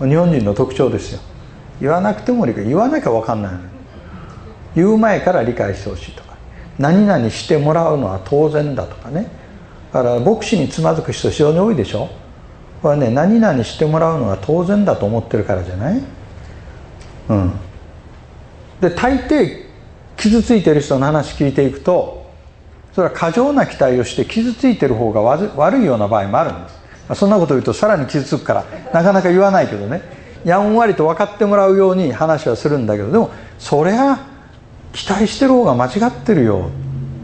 [0.00, 0.06] い。
[0.06, 1.20] 日本人の特徴ですよ。
[1.80, 3.58] 言わなくても理解言わなきゃ分かんないの
[4.74, 6.36] 言う前から理解してほしいとか。
[6.78, 9.28] 何々してもらうのは当然だとかね。
[9.92, 12.10] だから牧師につまずく人非常に多いでしょ。
[12.82, 16.02] これはね何々してもらうのは当然だと思ってるからじゃない？
[17.30, 17.52] うん。
[18.80, 19.64] で大抵
[20.18, 22.30] 傷ついてる人の話聞いていくと
[22.92, 26.76] それは過剰な期待をして傷ついてる方が悪いような場合もあるんです。
[27.14, 30.02] そんなこと言うとさらに傷つくからなかなか言わないけどね。
[30.46, 34.16] やんわりと分かってもらうように話はするんだけどでもそりゃ
[34.92, 36.70] 期待してる方が間違ってるよ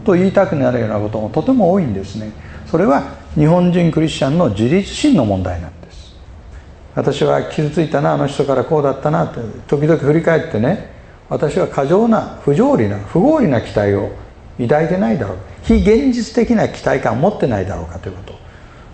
[0.03, 2.33] と言いたくなるようなこともとても多いんですね。
[2.67, 6.13] それは日本人クリスチャンの自立心の問題なんです。
[6.95, 10.91] 私は傷ついたなあの人からこうだったなって時々振り返ってね。
[11.29, 14.11] 私は過剰な不条理な不合理な期待を
[14.59, 15.37] 抱いてないだろう。
[15.63, 18.35] 非現実的な期待感を持ってないだろうかということを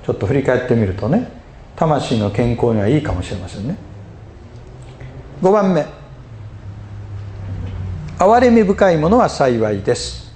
[0.05, 1.31] ちょっと振り返ってみるとね
[1.75, 3.88] 魂の健康にはいいかもしれませんね。
[5.41, 5.85] 5番目。
[8.17, 10.29] 憐れみ深いものは幸いです。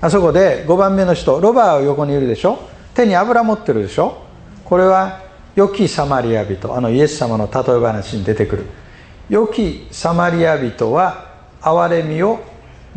[0.00, 2.58] あそこで5番目の人ロバーを横にいるでしょ？
[2.94, 4.16] 手に油持ってるでしょ？
[4.64, 5.20] これは
[5.54, 8.66] 良きサマリア人あのイエス様の例え話に出てくる。
[9.28, 11.28] 良きサマリア人は
[11.60, 12.40] 憐れみを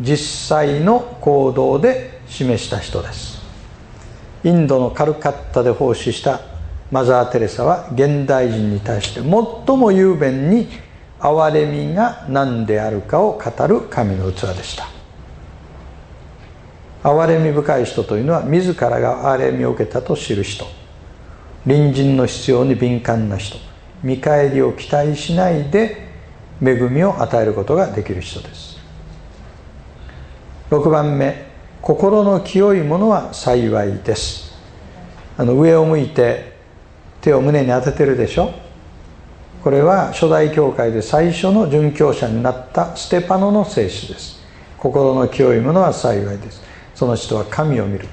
[0.00, 3.40] 実際の行動で示した人です。
[4.42, 6.40] インドのカルカッタで奉仕した
[6.90, 10.68] マザー・テレサは現代人に対して最も雄弁に
[11.24, 14.86] 憐れみが何であるかを語る神の器でした。
[17.02, 20.66] 憐れみ深い人というのは自らが憐れみを受けたと知る人。
[21.66, 23.56] 隣人の必要に敏感な人。
[24.02, 26.08] 見返りを期待しないで
[26.62, 28.78] 恵みを与えることができる人です。
[30.70, 31.46] 6番目。
[31.80, 34.52] 心の清いものは幸いです。
[35.38, 36.58] あの上を向いて
[37.22, 38.63] 手を胸に当ててるでしょ？
[39.64, 44.44] これは初代教会で最初の殉教者になったステパノの聖書です。
[44.76, 46.60] 心の清いものは幸いです。
[46.94, 48.06] その人は神を見る。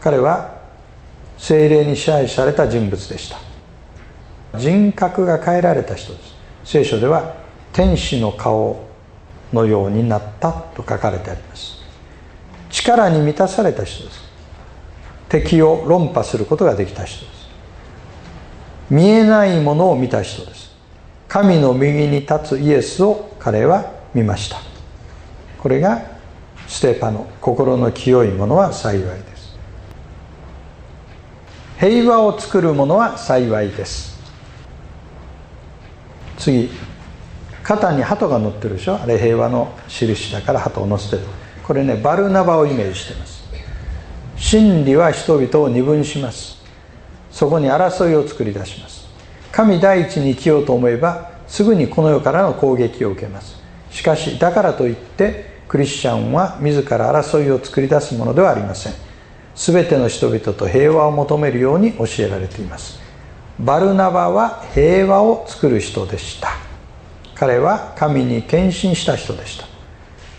[0.00, 0.58] 彼は
[1.38, 4.58] 精霊に支配された人物でした。
[4.58, 6.34] 人格が変えられた人です。
[6.64, 7.36] 聖書では
[7.72, 8.84] 天使の顔
[9.52, 11.76] のようになったと書かれてあります。
[12.70, 14.24] 力に満たされた人です。
[15.28, 17.44] 敵を論破することができた人です。
[18.90, 20.63] 見えないものを見た人です。
[21.34, 24.58] 神の右に立つイエスを彼は見ました。
[25.58, 26.00] これが
[26.68, 29.58] ステパの心の清いものは幸いです。
[31.80, 34.16] 平和を作るものは幸いです。
[36.38, 36.70] 次
[37.64, 39.02] 肩に鳩が乗ってるでしょ？
[39.02, 41.22] あれ平和の印だから鳩を乗せてる。
[41.64, 43.42] これねバルナバをイメージしてます。
[44.36, 46.62] 真理は人々を二分します。
[47.32, 48.93] そこに争いを作り出します。
[49.54, 53.62] 神第一に生きようと思えばすぐにこの世からの攻撃を受けます。
[53.88, 58.94] しかしだからといってクリスチャンは自ら争いを作り出すものではありません。
[59.54, 62.98] 全ての人々と平和を求めるように教えられています。
[63.60, 66.48] バルナバは平和を作る人でした。
[67.36, 69.68] 彼は神に献身した人でした。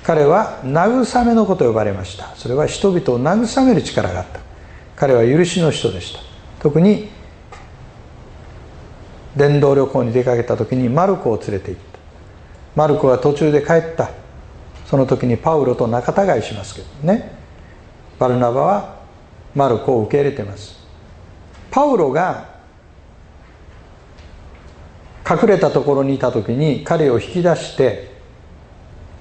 [0.04, 2.36] 彼は慰めのこと呼ばれました。
[2.36, 4.42] それは人々を慰める力があった。
[4.98, 6.20] 彼は許しの人でした。
[6.60, 7.15] 特に
[9.36, 12.00] 伝道旅行に出かけた時にマルコを連れて行った。
[12.76, 14.10] マルコが途中で帰った。
[14.86, 17.32] その時にパウロと仲違いしますけどね。
[18.20, 19.00] バルナバは
[19.54, 20.80] マルコを受け入れてます。
[21.72, 22.56] パウロが
[25.30, 28.16] 隠れたところにいた時に彼を引き出して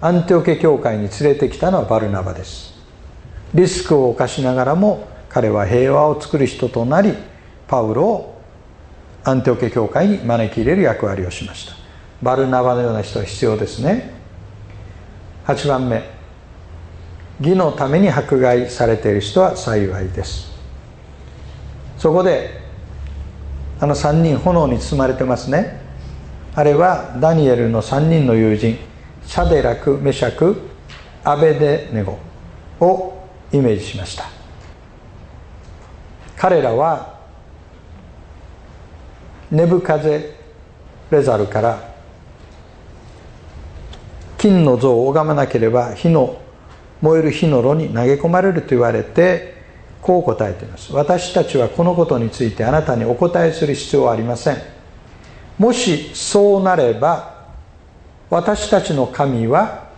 [0.01, 2.75] アンテオケ教会に連れてきたのはバルナバです。
[3.55, 7.15] リスクを冒しながらも彼は平和を作る人となり
[7.67, 8.34] パウロを
[9.25, 11.73] アンテオケ教会に招き入れる役割をしました。
[12.23, 14.13] バルナバのような人は必要ですね。
[15.47, 16.03] 8番目。
[17.41, 20.53] 義のために迫害されている人は幸いです。
[21.99, 22.61] そこで
[23.81, 25.81] あの3人炎に包まれてますね。
[26.55, 28.79] あれはダニエルの3人の友人
[29.27, 30.61] シャデラクメシャク
[31.25, 32.19] アベデネゴ
[32.81, 34.25] をイメージしました。
[36.37, 37.14] 彼らは
[39.55, 40.35] ネブカゼ
[41.13, 41.95] レザルから
[44.37, 46.41] 金の像を拝まなければ火の
[47.01, 49.55] 燃える火の炉に投げ込まれると言われて
[50.03, 50.93] こう答えています。
[50.93, 54.57] 私たちはこのことについてあなたにお答えする必要はありません。
[55.57, 57.47] もしそうなれば
[58.31, 59.89] 私たちの神は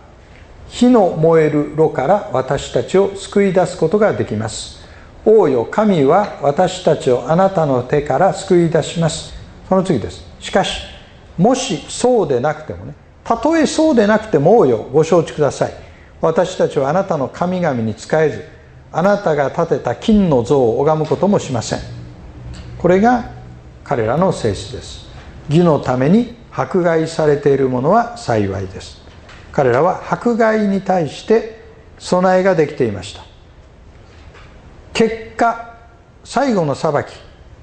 [0.67, 4.85] 火の燃える炉から私たちを救い出すことができます。
[5.25, 9.36] 王よ神は私たちをあなたの手から救い出します。
[9.67, 10.23] その次です。
[10.39, 10.81] しかし
[11.37, 12.93] もしそうでなくてもね
[13.23, 15.73] たとえそうでなくてもよご承知ください。
[16.21, 18.45] 私たちはあなたの神々に仕えず
[18.91, 21.79] あなたが建てた金の像を拝むこともしません。
[22.79, 23.31] これが
[23.83, 25.07] 彼らの性質です。
[25.49, 29.01] 義のために迫害されているものは幸いです。
[29.51, 31.61] 彼らは迫害に対して
[31.99, 33.23] 備えができていました。
[34.93, 35.75] 結果
[36.23, 37.07] 最後の裁き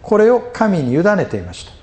[0.02, 1.73] これを神に委ねていました。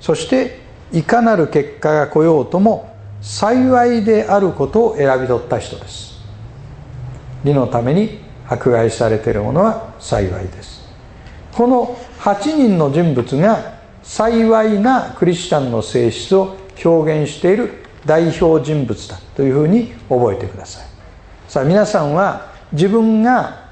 [0.00, 0.58] そして
[0.92, 6.20] いかなる結果が来ようとも幸いであることを選び取った人です。
[7.44, 10.80] 義のために迫害されているものは幸いです。
[11.52, 20.86] この8人の人物が幸いなクリスチャンの性質を表現している代表人物だというふうに覚えてください。
[21.46, 23.68] さあ皆さんは自分が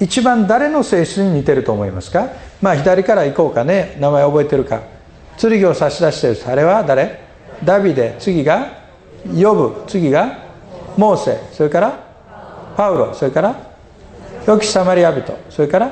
[0.00, 2.28] 一番誰の性質に似てると思いますか？
[2.62, 3.96] まあ左から行こうかね。
[4.00, 4.93] 名前覚えてるか？
[5.38, 6.38] 剣を差し出してる。
[6.46, 7.20] あれは誰？
[7.64, 8.16] ダビデ。
[8.18, 8.68] 次が
[9.34, 9.84] ヨブ。
[9.86, 10.38] 次が
[10.96, 11.40] モーセ。
[11.52, 11.98] それから
[12.76, 13.14] パウロ。
[13.14, 13.56] それから
[14.46, 15.36] 良きサマリア人。
[15.50, 15.90] それから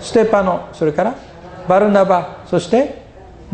[0.00, 0.68] ステパノ。
[0.72, 1.14] それから
[1.68, 2.44] バルナバ。
[2.46, 3.02] そして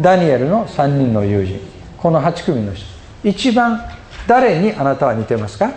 [0.01, 1.61] ダニエルの3人の友人。
[1.99, 2.87] この8組の人。
[3.25, 3.83] 一番
[4.27, 5.73] 誰にあなたは似てますか？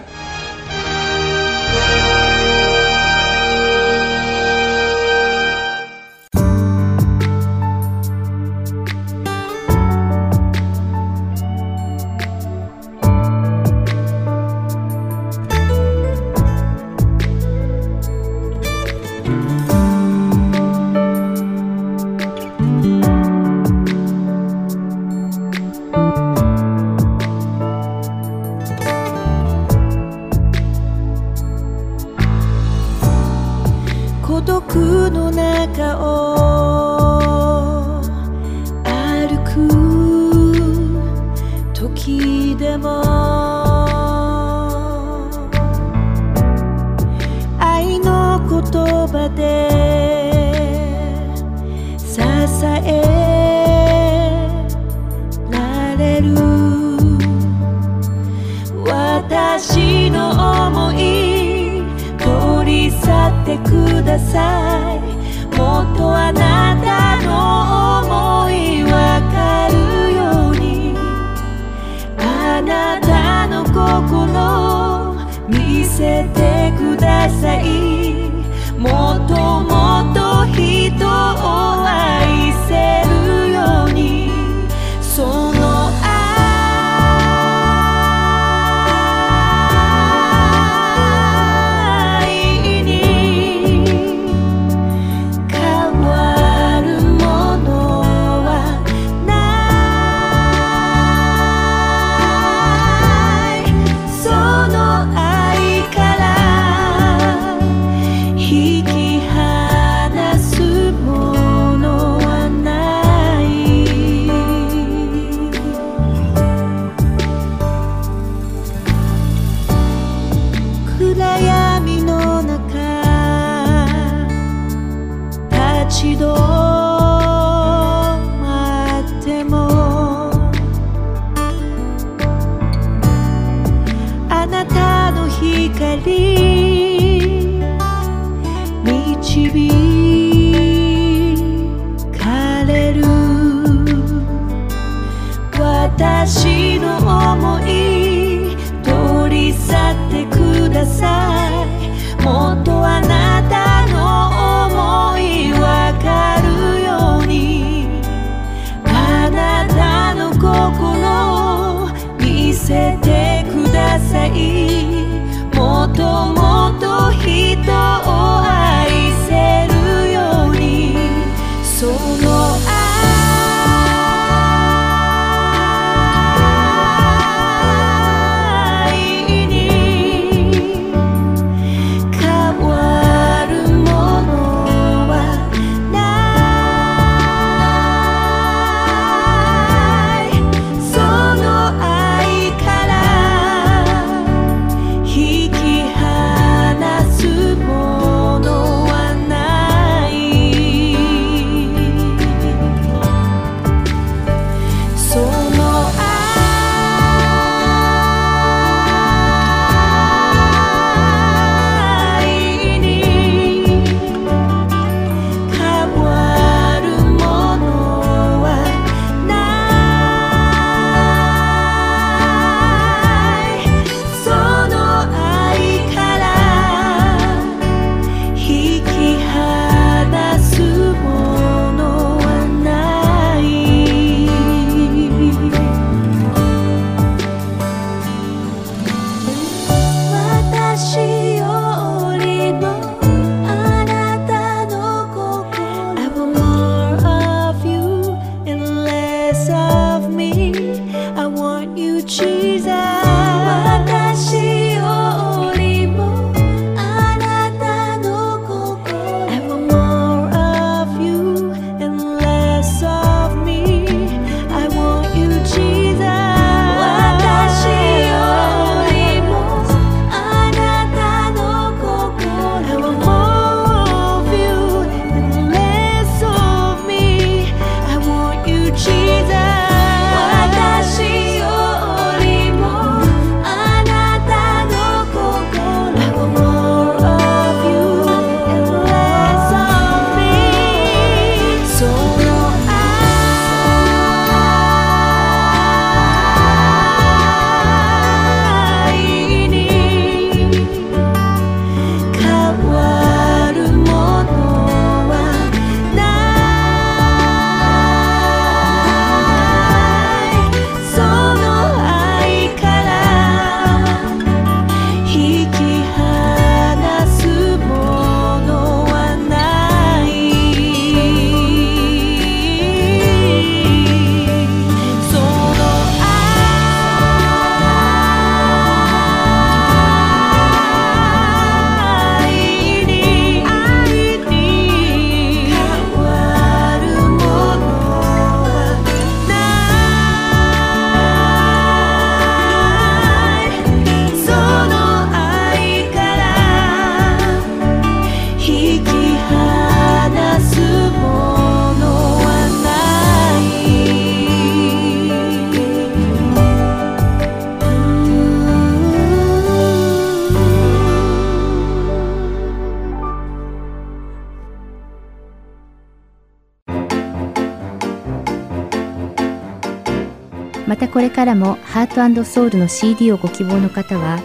[371.31, 374.19] からもハートソウルの CD をご希望の方は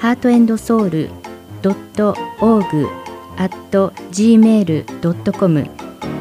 [0.00, 2.88] heartandsoul.org
[3.36, 3.54] at
[4.10, 5.64] gmail.com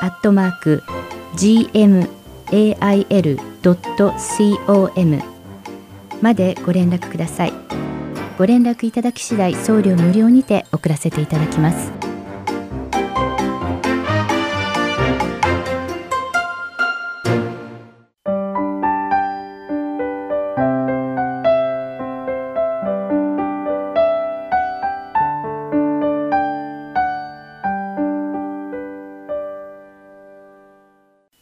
[0.00, 0.82] アットマーク
[1.36, 2.08] gmail.com
[6.20, 7.87] までご連絡ください。
[8.38, 11.90] ご連絡いただき次第送料無料にて送らせていただきます。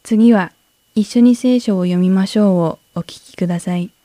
[0.03, 0.51] 次は
[0.95, 3.96] 一緒に聖書を読みましょうをお聞きください。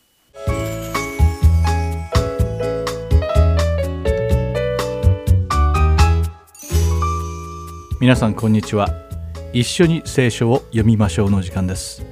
[8.03, 8.89] 皆さんこんにちは。
[9.53, 12.05] 一緒に聖書を読みましょうの時間です。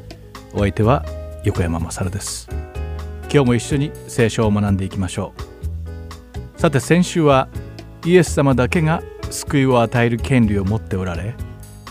[0.53, 1.05] お相手は
[1.43, 2.49] 横山まさるです。
[3.23, 5.35] 今日も一緒に聖書を学んでいきましょ
[6.57, 6.61] う。
[6.61, 7.49] さて先週は
[8.07, 11.35] イエス様だけが救いを与える権利を持っておられ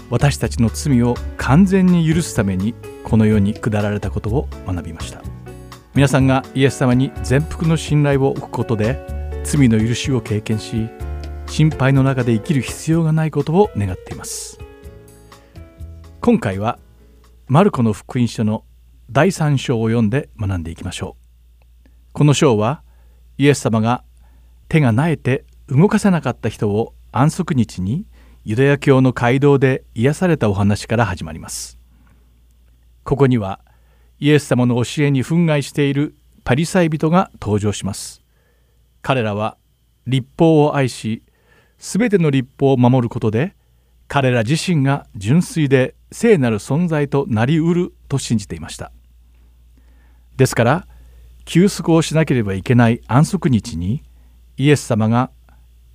[0.09, 5.21] 私たちの罪を完全に許すためにこの世に下られたことを学びました
[5.93, 10.87] 皆さんがイエス様に全幅の信頼を置くことで罪の許しを経験し
[11.49, 14.59] 心配の中で生きる必要がないことを願っています。
[16.21, 16.79] 今回は
[17.47, 18.63] マルコの福音書の
[19.09, 21.17] 第3章を読んで学んでいきましょ
[21.85, 21.89] う。
[22.13, 22.83] この章は
[23.39, 24.03] イエス様が
[24.69, 28.05] 手がなえて動かせなかった人を安息日に
[28.45, 31.79] ユダヤ教の街道で癒されたお話から始まります。
[33.03, 33.59] ここには
[34.19, 38.21] イエス様の教えに憤慨しているパリサイ人が登場します。
[39.01, 39.57] 彼らは
[40.05, 41.23] 立法を愛し
[41.79, 43.55] すべての立法を守ることで
[44.07, 48.91] 彼ら自身が純粋で聖なる存在となりうると信じていました。
[50.35, 50.87] ですから
[51.45, 54.03] 休息をしなければいけない安息日に
[54.57, 55.31] イエス様が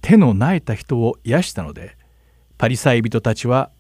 [0.01, 1.97] 手の苗えた人を癒したので
[2.59, 3.70] パリサイ人たちは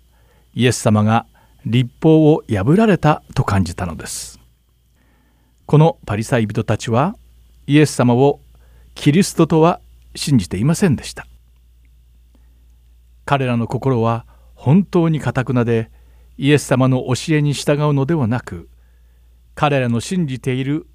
[0.54, 1.26] イエス様が
[1.64, 4.40] 立法を破られたと感じたのです。
[5.66, 7.16] このパリサイ人たちは
[7.66, 8.40] イエス様を
[8.94, 9.80] キリストとは
[10.14, 11.26] 信じていませんでした。
[13.24, 15.90] 彼らの心は本当にかたくなで
[16.36, 18.68] イエス様の教えに従うのではなく
[19.54, 20.86] 彼らの信じている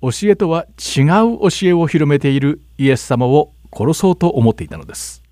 [0.00, 1.06] 教えとは違う
[1.50, 5.22] 教えを広めているイエス様を殺そうと思っていたのです。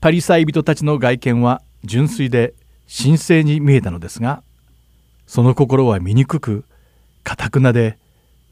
[0.00, 2.54] パリサイ人たちの外見は純粋で
[2.88, 4.42] 神聖に見えたのですが
[5.26, 6.64] その心は醜く
[7.22, 7.98] かたくなで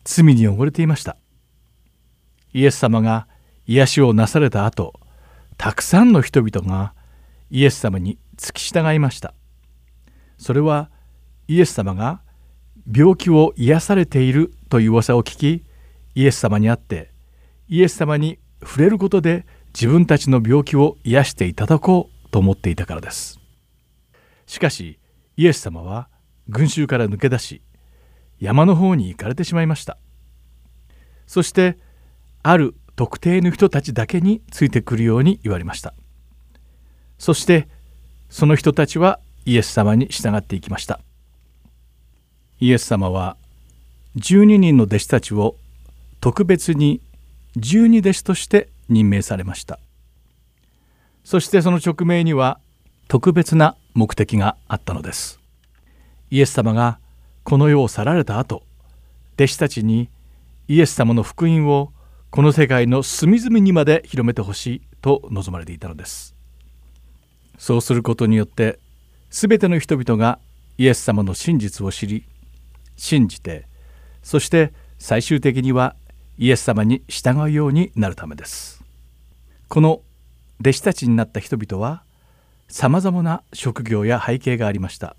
[0.05, 1.17] 罪に汚れていました。
[2.53, 3.27] イエス様が
[3.67, 4.98] 癒しをなされた後
[5.59, 6.95] たくさんの人々が
[7.51, 9.35] イエス様に付き従いました。
[10.39, 10.91] それは
[11.49, 12.23] イエス様が
[12.91, 15.65] 病気を癒されているという噂を聞き
[16.15, 17.11] イエス様に会って
[17.69, 23.41] イエス様に触れることで自分たちの病気を癒していただこうと思っていたからです。
[24.47, 24.99] しかし
[25.37, 26.09] イエス様は
[26.49, 27.63] 群衆から抜け出し
[28.39, 29.99] 山の方に行かれてしまいました。
[31.27, 31.79] そして
[32.45, 35.95] ある特定の人たちだけについてくるように言われました。
[37.17, 37.69] そして
[38.29, 40.99] その人たちはイエス様に従っていきました。
[42.59, 43.37] イエス様は
[44.17, 45.55] 12人の弟子たちを
[46.21, 47.01] 特別に
[47.55, 49.79] 十二弟子として任命されました。
[51.23, 52.59] そしてその直命には
[53.07, 55.39] 特別な目的があったのです。
[56.33, 56.99] イエス様が
[57.45, 58.65] この世を去られた後
[59.35, 60.09] 弟子たちに
[60.67, 61.93] イエス様の福音を
[62.31, 66.35] この世界の隅々にまで広めてほしいと望まれていたのです。
[67.57, 68.79] そうすることによって
[69.31, 70.39] 全ての人々が
[70.77, 72.25] イエス様の真実を知り
[72.97, 73.67] 信じて
[74.23, 75.97] そして最終的には
[76.37, 78.85] イエス様に従うようになるためです。
[79.69, 80.03] この
[80.61, 82.03] 弟子たちになった人々は
[82.69, 85.17] さまざまな職業や背景がありました。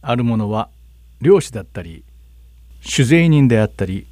[0.00, 0.70] ある者は
[1.20, 2.04] 漁師だったり
[2.82, 4.06] 酒税人であったり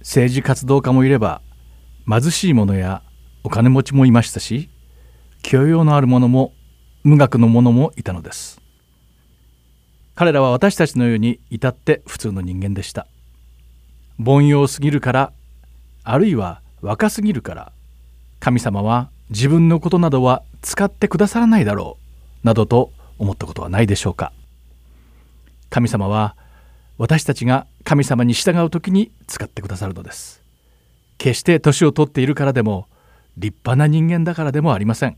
[0.00, 1.42] 政治活動家もいれば
[2.08, 3.02] 貧しい者や
[3.44, 4.70] お金持ちもいましたし
[5.42, 6.52] 教養のある者も
[7.04, 8.60] 無学の者もいたのです。
[10.14, 13.06] 彼らは私たちのように至って普通の人間でした。
[14.22, 15.32] 凡庸すぎるから
[16.04, 17.72] あるいは若すぎるから
[18.38, 21.96] 神様は自分のことなどは使ってくださらないだろ
[22.42, 24.32] うなどと思ったことはないでしょうか。
[25.70, 26.36] 神様は
[27.00, 30.42] 私たちが神様に従う時に使ってくださるのです。
[31.16, 32.88] 決して年を取っているからでも
[33.38, 35.16] 立派な人間だからでもありません。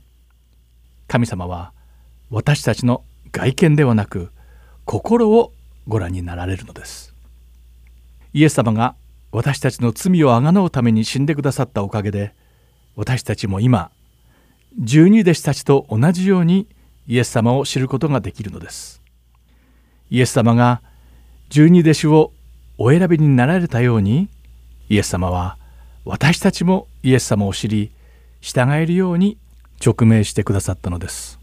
[1.09, 1.73] 神様は
[2.31, 3.03] 私たちの
[3.33, 4.31] 外見ではなく
[4.85, 5.53] 心を
[5.89, 7.17] ご覧になられるのです。
[8.33, 8.95] イエス様が
[9.33, 12.33] 私たちの罪をあがなうために死んでくださったおかげで
[12.95, 13.91] 私たちも今
[14.79, 16.69] 十二弟子たちと同じように
[17.09, 19.03] イエス様を知ることができるのです。
[20.11, 20.81] イエス様が
[21.53, 22.33] 十二弟子を
[22.79, 24.31] お選びになられたように
[24.89, 25.59] イエス様は
[26.07, 27.93] 私たちもイエス様を知り
[28.41, 29.37] 従えるように
[29.85, 31.39] 直命してくださったのです。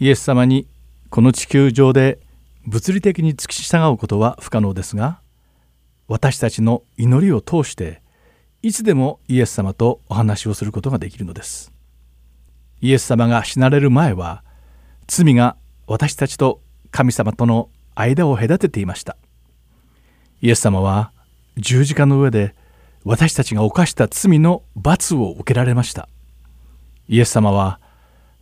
[0.00, 0.66] イエス様に
[1.08, 2.18] この地球上で
[2.64, 5.20] 物理的に付き従うことは不可能ですが
[6.08, 8.02] 私たちの祈りを通して
[8.60, 11.70] いつでもイエス様とお話をすることができるのです。
[12.80, 14.42] イエス様が死なれる前は
[15.06, 19.16] 罪が私たちと神様との間を隔てていました。
[20.40, 21.12] イエス様は
[21.56, 22.54] 十字架の上で
[23.04, 26.08] 私たちが犯した罪の罰を受けられました。
[27.08, 27.80] イエス様は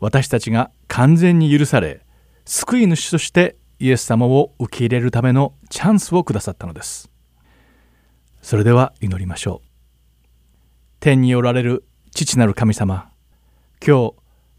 [0.00, 2.02] 私たちが完全に許され
[2.44, 7.10] 救い主としてイエス様を受け入れるためのチャンスをくださったのです。
[8.42, 9.68] それでは祈りましょう。
[11.00, 13.10] 天におられる父なる神様
[13.86, 14.14] 今日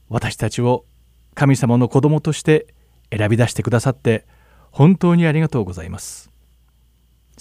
[0.09, 0.85] 私たちを
[1.33, 2.67] 神様の子供として
[3.15, 4.25] 選び出してくださって
[4.75, 6.29] 本当にありがとうございます。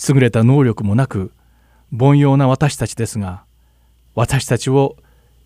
[0.08, 1.32] 優れた能力もなく
[1.92, 3.44] 凡庸な私たちですが
[4.14, 4.96] 私たちを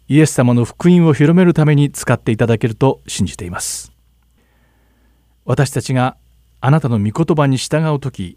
[0.07, 3.91] イエス様の福音を広めるために使っていただけると信じています。
[5.47, 6.19] 私たちが
[6.61, 8.37] あなたの御言葉に従う時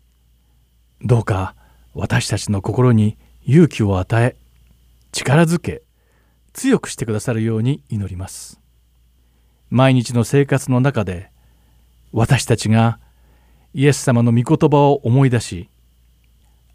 [1.02, 1.54] どうか
[1.94, 4.38] 私たちの心に勇気を与え
[5.12, 5.82] 力づけ
[6.54, 8.62] 強くしてくださるように祈ります。
[9.70, 11.32] 毎日の生活の中で
[12.14, 13.02] 私たちが
[13.74, 15.70] イエス様の御言葉を思い出し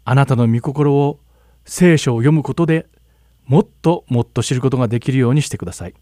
[0.03, 1.19] あなたの御心を
[1.65, 2.87] 聖書を読むことで
[3.45, 5.93] もっともっと知ることができるようにしてください。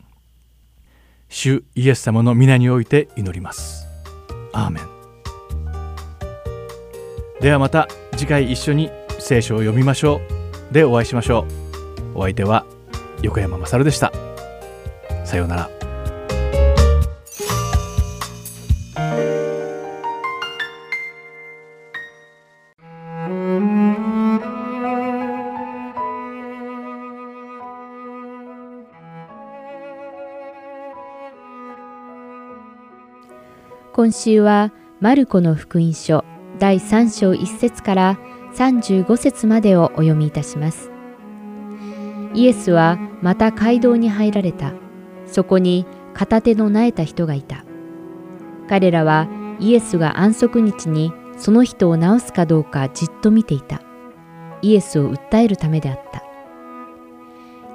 [1.30, 3.88] 主イエス様の皆において祈ります。
[4.54, 4.84] アーメン。
[7.41, 8.89] ではまた次回一緒に
[9.20, 10.22] 聖書を読みましょ
[10.72, 10.74] う。
[10.74, 11.46] でお会いしましょ
[12.14, 12.20] う。
[12.20, 12.66] お相手は
[13.22, 14.12] 横山勝でした。
[15.26, 15.74] さようなら。
[33.96, 36.26] 今週はマルコの福音書
[36.60, 38.20] 第3章1節から
[38.54, 40.91] 35節までをお読みいたします。
[42.34, 44.74] イエスはまた街道に入られた。
[45.28, 47.64] そこに片手の苗えた人がいた。
[48.68, 49.30] 彼らは
[49.62, 53.82] イエスが安息日にその人を治すかどうかじっと見ていた。
[54.62, 56.22] イエスを訴えるためであった。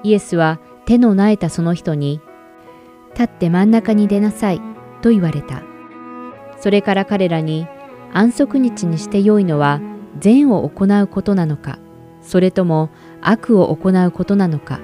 [0.03, 2.21] イエスは手の苗えたその人に、
[3.15, 4.61] 立って真ん中に出なさい
[5.01, 5.70] と言われた。
[6.61, 7.67] それから彼らに
[8.13, 9.81] 安息日にして良いのは
[10.19, 11.79] 善を行うことなのか、
[12.23, 12.91] それとも
[13.21, 14.81] 悪を行うことなのか、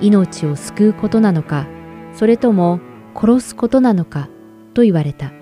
[0.00, 1.66] 命を救うことなのか、
[2.14, 2.80] それとも
[3.14, 4.28] 殺すことなのか、
[4.72, 5.32] と言われた。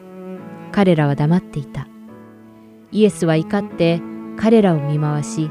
[0.73, 1.87] 彼らは黙っていた。
[2.91, 4.01] イエスは怒って
[4.37, 5.51] 彼らを見回し、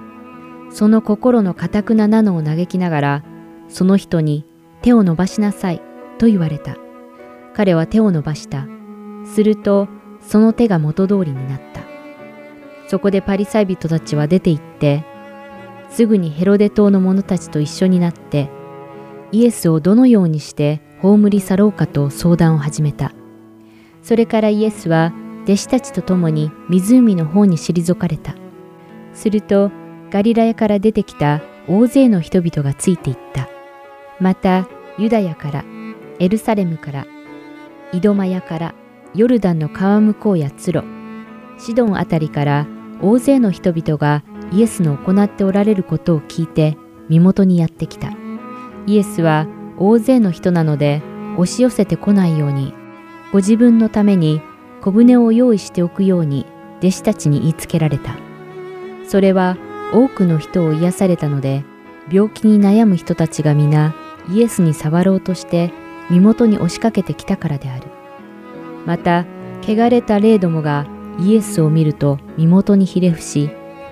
[0.70, 3.24] その心の堅くななのを嘆きながら、
[3.68, 4.46] その人に
[4.82, 5.82] 手を伸ばしなさい
[6.18, 6.78] と言われた。
[7.54, 8.68] 彼は手を伸ばした。
[9.26, 9.88] すると
[10.22, 11.82] その手が元通りになった。
[12.88, 15.06] そこでパリサイ人たちは出て行って、
[15.90, 18.50] すぐにヘロデ島の者たちと一緒になって、
[19.32, 23.14] イエスをどのようにして葬り去ろうかと相談を始めた。
[24.04, 25.14] それからイエスは
[25.44, 28.36] 弟子たちと共に湖の方に退かれた。
[29.14, 29.72] すると
[30.10, 33.48] ガリラヤから出てきた大勢の人々がついていった。
[34.20, 34.68] また
[34.98, 35.66] ユダヤから
[36.20, 37.08] エルサレムから
[37.94, 38.76] イドマヤから
[39.14, 40.84] ヨルダンの川向こうやツロ、
[41.58, 42.68] シドンあたりから
[43.02, 46.78] 大勢の人々がイエスの行っておられることを聞いて
[47.10, 48.14] 身元にやってきた。
[48.88, 49.48] イエスは
[49.78, 51.02] 大勢の人なので
[51.38, 52.74] 押し寄せてこないように、
[53.32, 54.42] ご自分のために
[54.82, 56.46] 小舟を用意しておくように
[56.80, 58.16] 弟子たちに言いつけられた。
[59.08, 59.58] それは
[59.94, 61.66] 多くの人を癒されたので、
[62.10, 63.94] 病気に悩む人たちが皆
[64.30, 65.72] イエスに触ろうとして
[66.10, 67.91] 身元に押しかけてきたからである。
[68.86, 69.26] また
[69.62, 70.88] 汚れた霊どもが
[71.20, 73.52] イエスを見ると身元にひれ伏し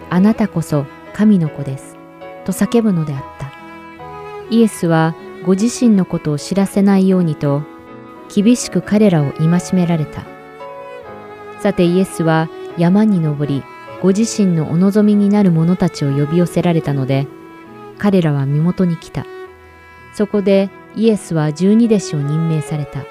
[0.09, 1.97] あなたこそ神の子です
[2.45, 3.51] と叫ぶのであった。
[4.49, 5.15] イエスは
[5.45, 7.61] ご自身のことを知らせないようにと
[8.33, 10.25] 厳しく彼らを戒められた。
[11.59, 13.63] さてイエスは山に登り
[14.01, 17.27] ご自身のお望みになる者たちを呼び寄せられたので
[17.97, 19.25] 彼らは身元に来た。
[20.13, 23.03] そこでイエスは十二弟子を任命された。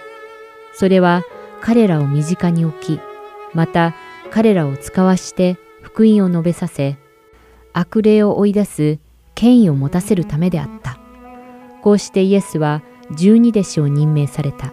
[0.72, 1.22] それは
[1.60, 3.00] 彼らを身近に置き、
[3.54, 3.94] また
[4.30, 6.96] 彼らを使わして福音を述べさせ、
[7.72, 8.98] 悪霊を追い出す
[9.34, 10.98] 権威を持たせるためであった。
[11.82, 12.82] こうしてイエスは
[13.16, 14.72] 十二弟子を任命された。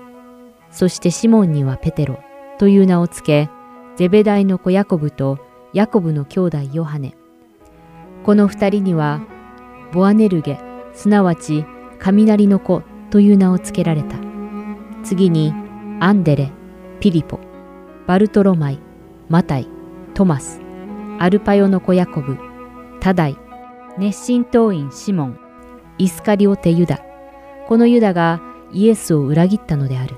[0.71, 2.19] そしてシモンにはペテロ
[2.57, 3.49] という名をつけ、
[3.95, 5.39] ゼベダイの子ヤコブと
[5.73, 7.15] ヤコブの兄弟ヨハネ。
[8.23, 9.21] この二人には、
[9.93, 10.59] ボアネルゲ、
[10.93, 11.65] すなわち
[11.99, 14.17] 雷の子という名をつけられた。
[15.03, 15.53] 次に、
[15.99, 16.51] アンデレ、
[17.05, 17.39] ピリポ、
[18.07, 18.79] バルトロマイ、
[19.29, 19.67] マタイ、
[20.15, 20.59] トマス、
[21.19, 22.35] アルパヨの子ヤコブ、
[22.99, 23.37] タダイ、
[23.99, 25.39] 熱心党員シモン、
[25.99, 27.03] イスカリオテユダ。
[27.67, 28.41] このユダが
[28.73, 30.15] イエスを裏切ったのである。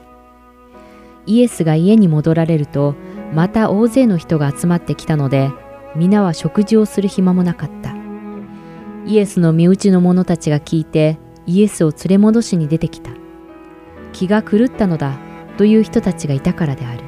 [1.25, 2.95] イエスが家に戻られると、
[3.33, 5.51] また大勢の人が集まってきたので、
[5.93, 7.97] 皆は食事をする暇もなかった。
[9.05, 13.11] イエスの身内の者たちが聞いて、イエスを連れ戻しに出てきた。
[14.13, 15.26] 気が狂ったのだ
[15.58, 17.03] という人たちがいたからである。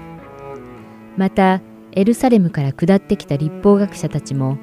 [1.18, 4.58] また、エルサレムから下ってきた立法学者たちも、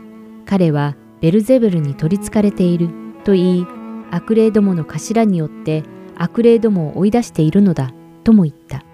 [0.45, 2.89] 彼はベルゼブルに取りつかれている
[3.25, 3.67] と言い、
[4.11, 5.83] 悪霊どもの頭によって
[6.17, 7.93] 悪霊どもを追い出しているのだ
[8.25, 8.85] とも言った。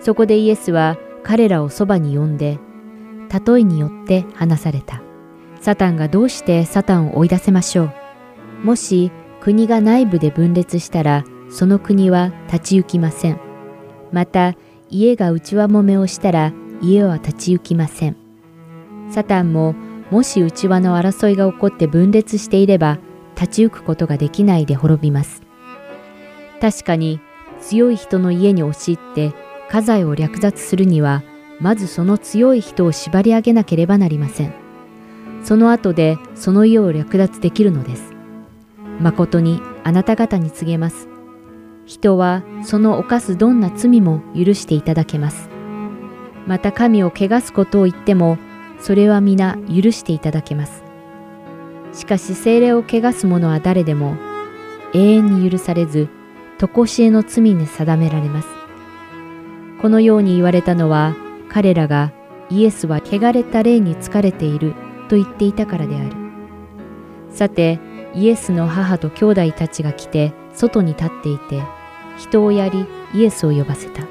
[0.00, 2.58] そこでイエスは彼らをそばに呼んで、
[3.46, 5.02] 例えによって話された。
[5.60, 7.92] サタンがどうしてサタンを追い出せましょう。
[8.62, 9.10] もし
[9.40, 13.53] 国が内部で分裂したら、その国は立ち行きません。
[14.14, 14.54] また、
[14.90, 18.16] 家が内輪もめをしたら、家は立ち行きません。
[19.10, 19.74] サタンも、
[20.12, 22.98] もし内輪の争いが起こって分裂していれば、
[23.34, 25.42] 立ち行くことができないで滅びます。
[26.60, 27.18] 確かに、
[27.60, 29.34] 強い人の家に押し入って
[29.68, 31.24] 家財を略奪するには、
[31.60, 34.52] まずその強い人を縛り上げなければなりません。
[35.42, 38.12] その後でその家を略奪できるのです。
[39.00, 41.13] 誠にあなた方に告げます。
[41.86, 45.48] 人はその犯すどんな罪も許していただけます。
[46.46, 48.38] また神を汚すことを言っても、
[48.78, 50.82] それは皆許していただけます。
[51.92, 54.16] しかし精霊を汚す者は誰でも
[54.92, 56.08] 永遠に許されず、
[56.58, 58.48] とこしえの罪に定められます。
[59.80, 61.14] このように言われたのは、
[61.48, 62.12] 彼らが
[62.50, 64.74] イエスは汚れた霊に疲れている
[65.08, 66.10] と言っていたからである。
[67.30, 67.80] さて、
[68.14, 71.62] イエスの母と兄弟たちが来て外に立っていて、
[72.16, 74.02] 人をやりイエスを呼ばせた。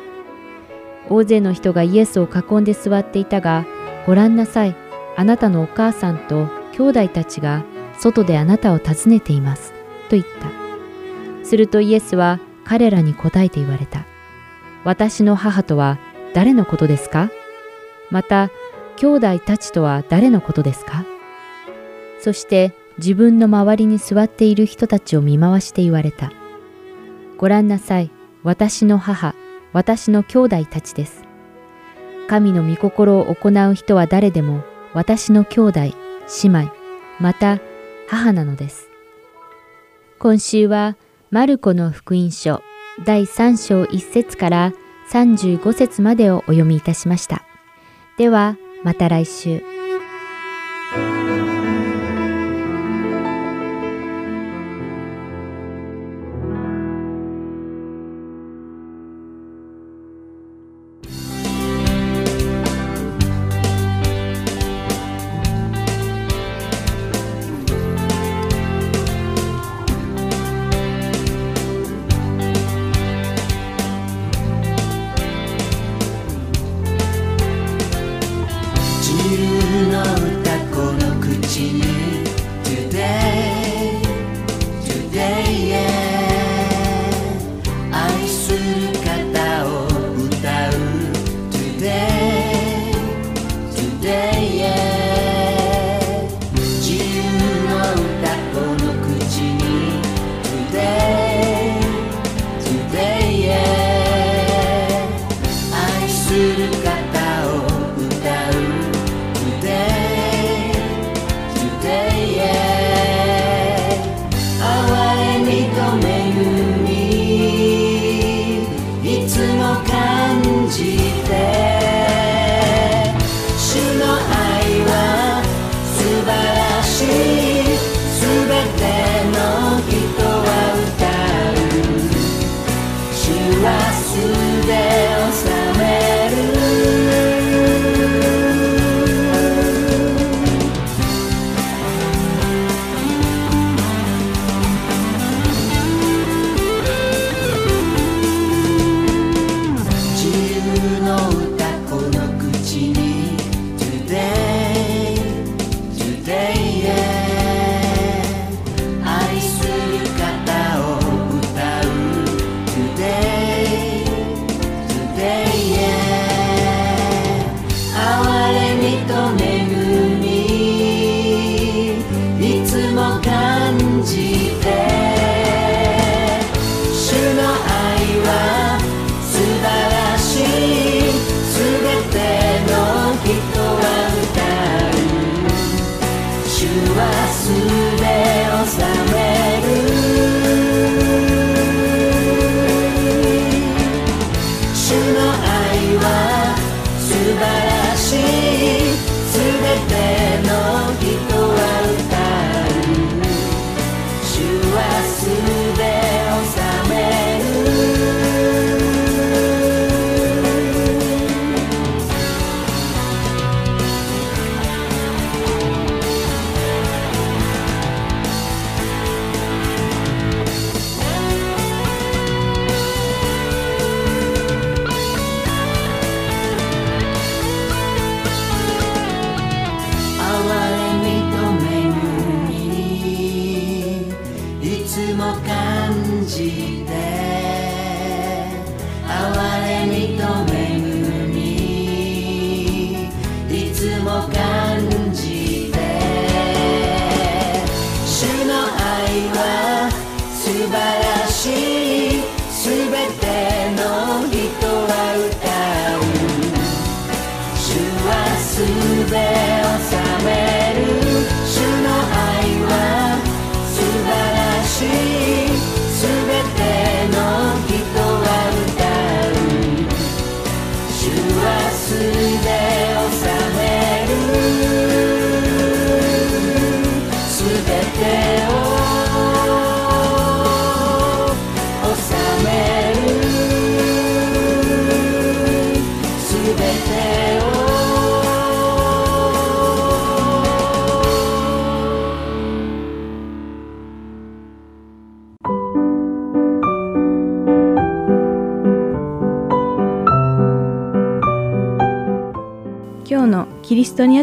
[1.10, 3.66] 大勢の人がイエスを囲んで座っていたが、
[4.06, 4.76] ご覧なさい、
[5.16, 7.64] あなたのお母さんと兄弟たちが
[8.00, 9.72] 外であなたを訪ねています。
[10.10, 11.46] と言った。
[11.46, 14.06] するとイエスは彼らに答えて言われた。
[14.84, 15.98] 私の母とは
[16.34, 17.30] 誰のことですか？
[18.10, 18.50] また、
[18.98, 21.06] 兄弟たちとは誰のことですか？
[22.20, 22.74] そして
[23.04, 26.32] 自分の周りに座っている人たちを見回して言われた。
[27.38, 28.10] ご覧なさい、
[28.44, 29.36] 私の母、
[29.74, 31.26] 私の兄弟たちです。
[32.30, 35.94] 神の御心を行う人は誰でも私の兄弟、姉
[36.46, 36.72] 妹、
[37.20, 37.60] また
[38.08, 38.88] 母なのです。
[40.18, 40.96] 今週は
[41.30, 42.62] マルコの福音書
[43.06, 44.72] 第3章1節から
[45.12, 47.44] 35節までをお読みいたしました。
[48.18, 49.83] では、また来週。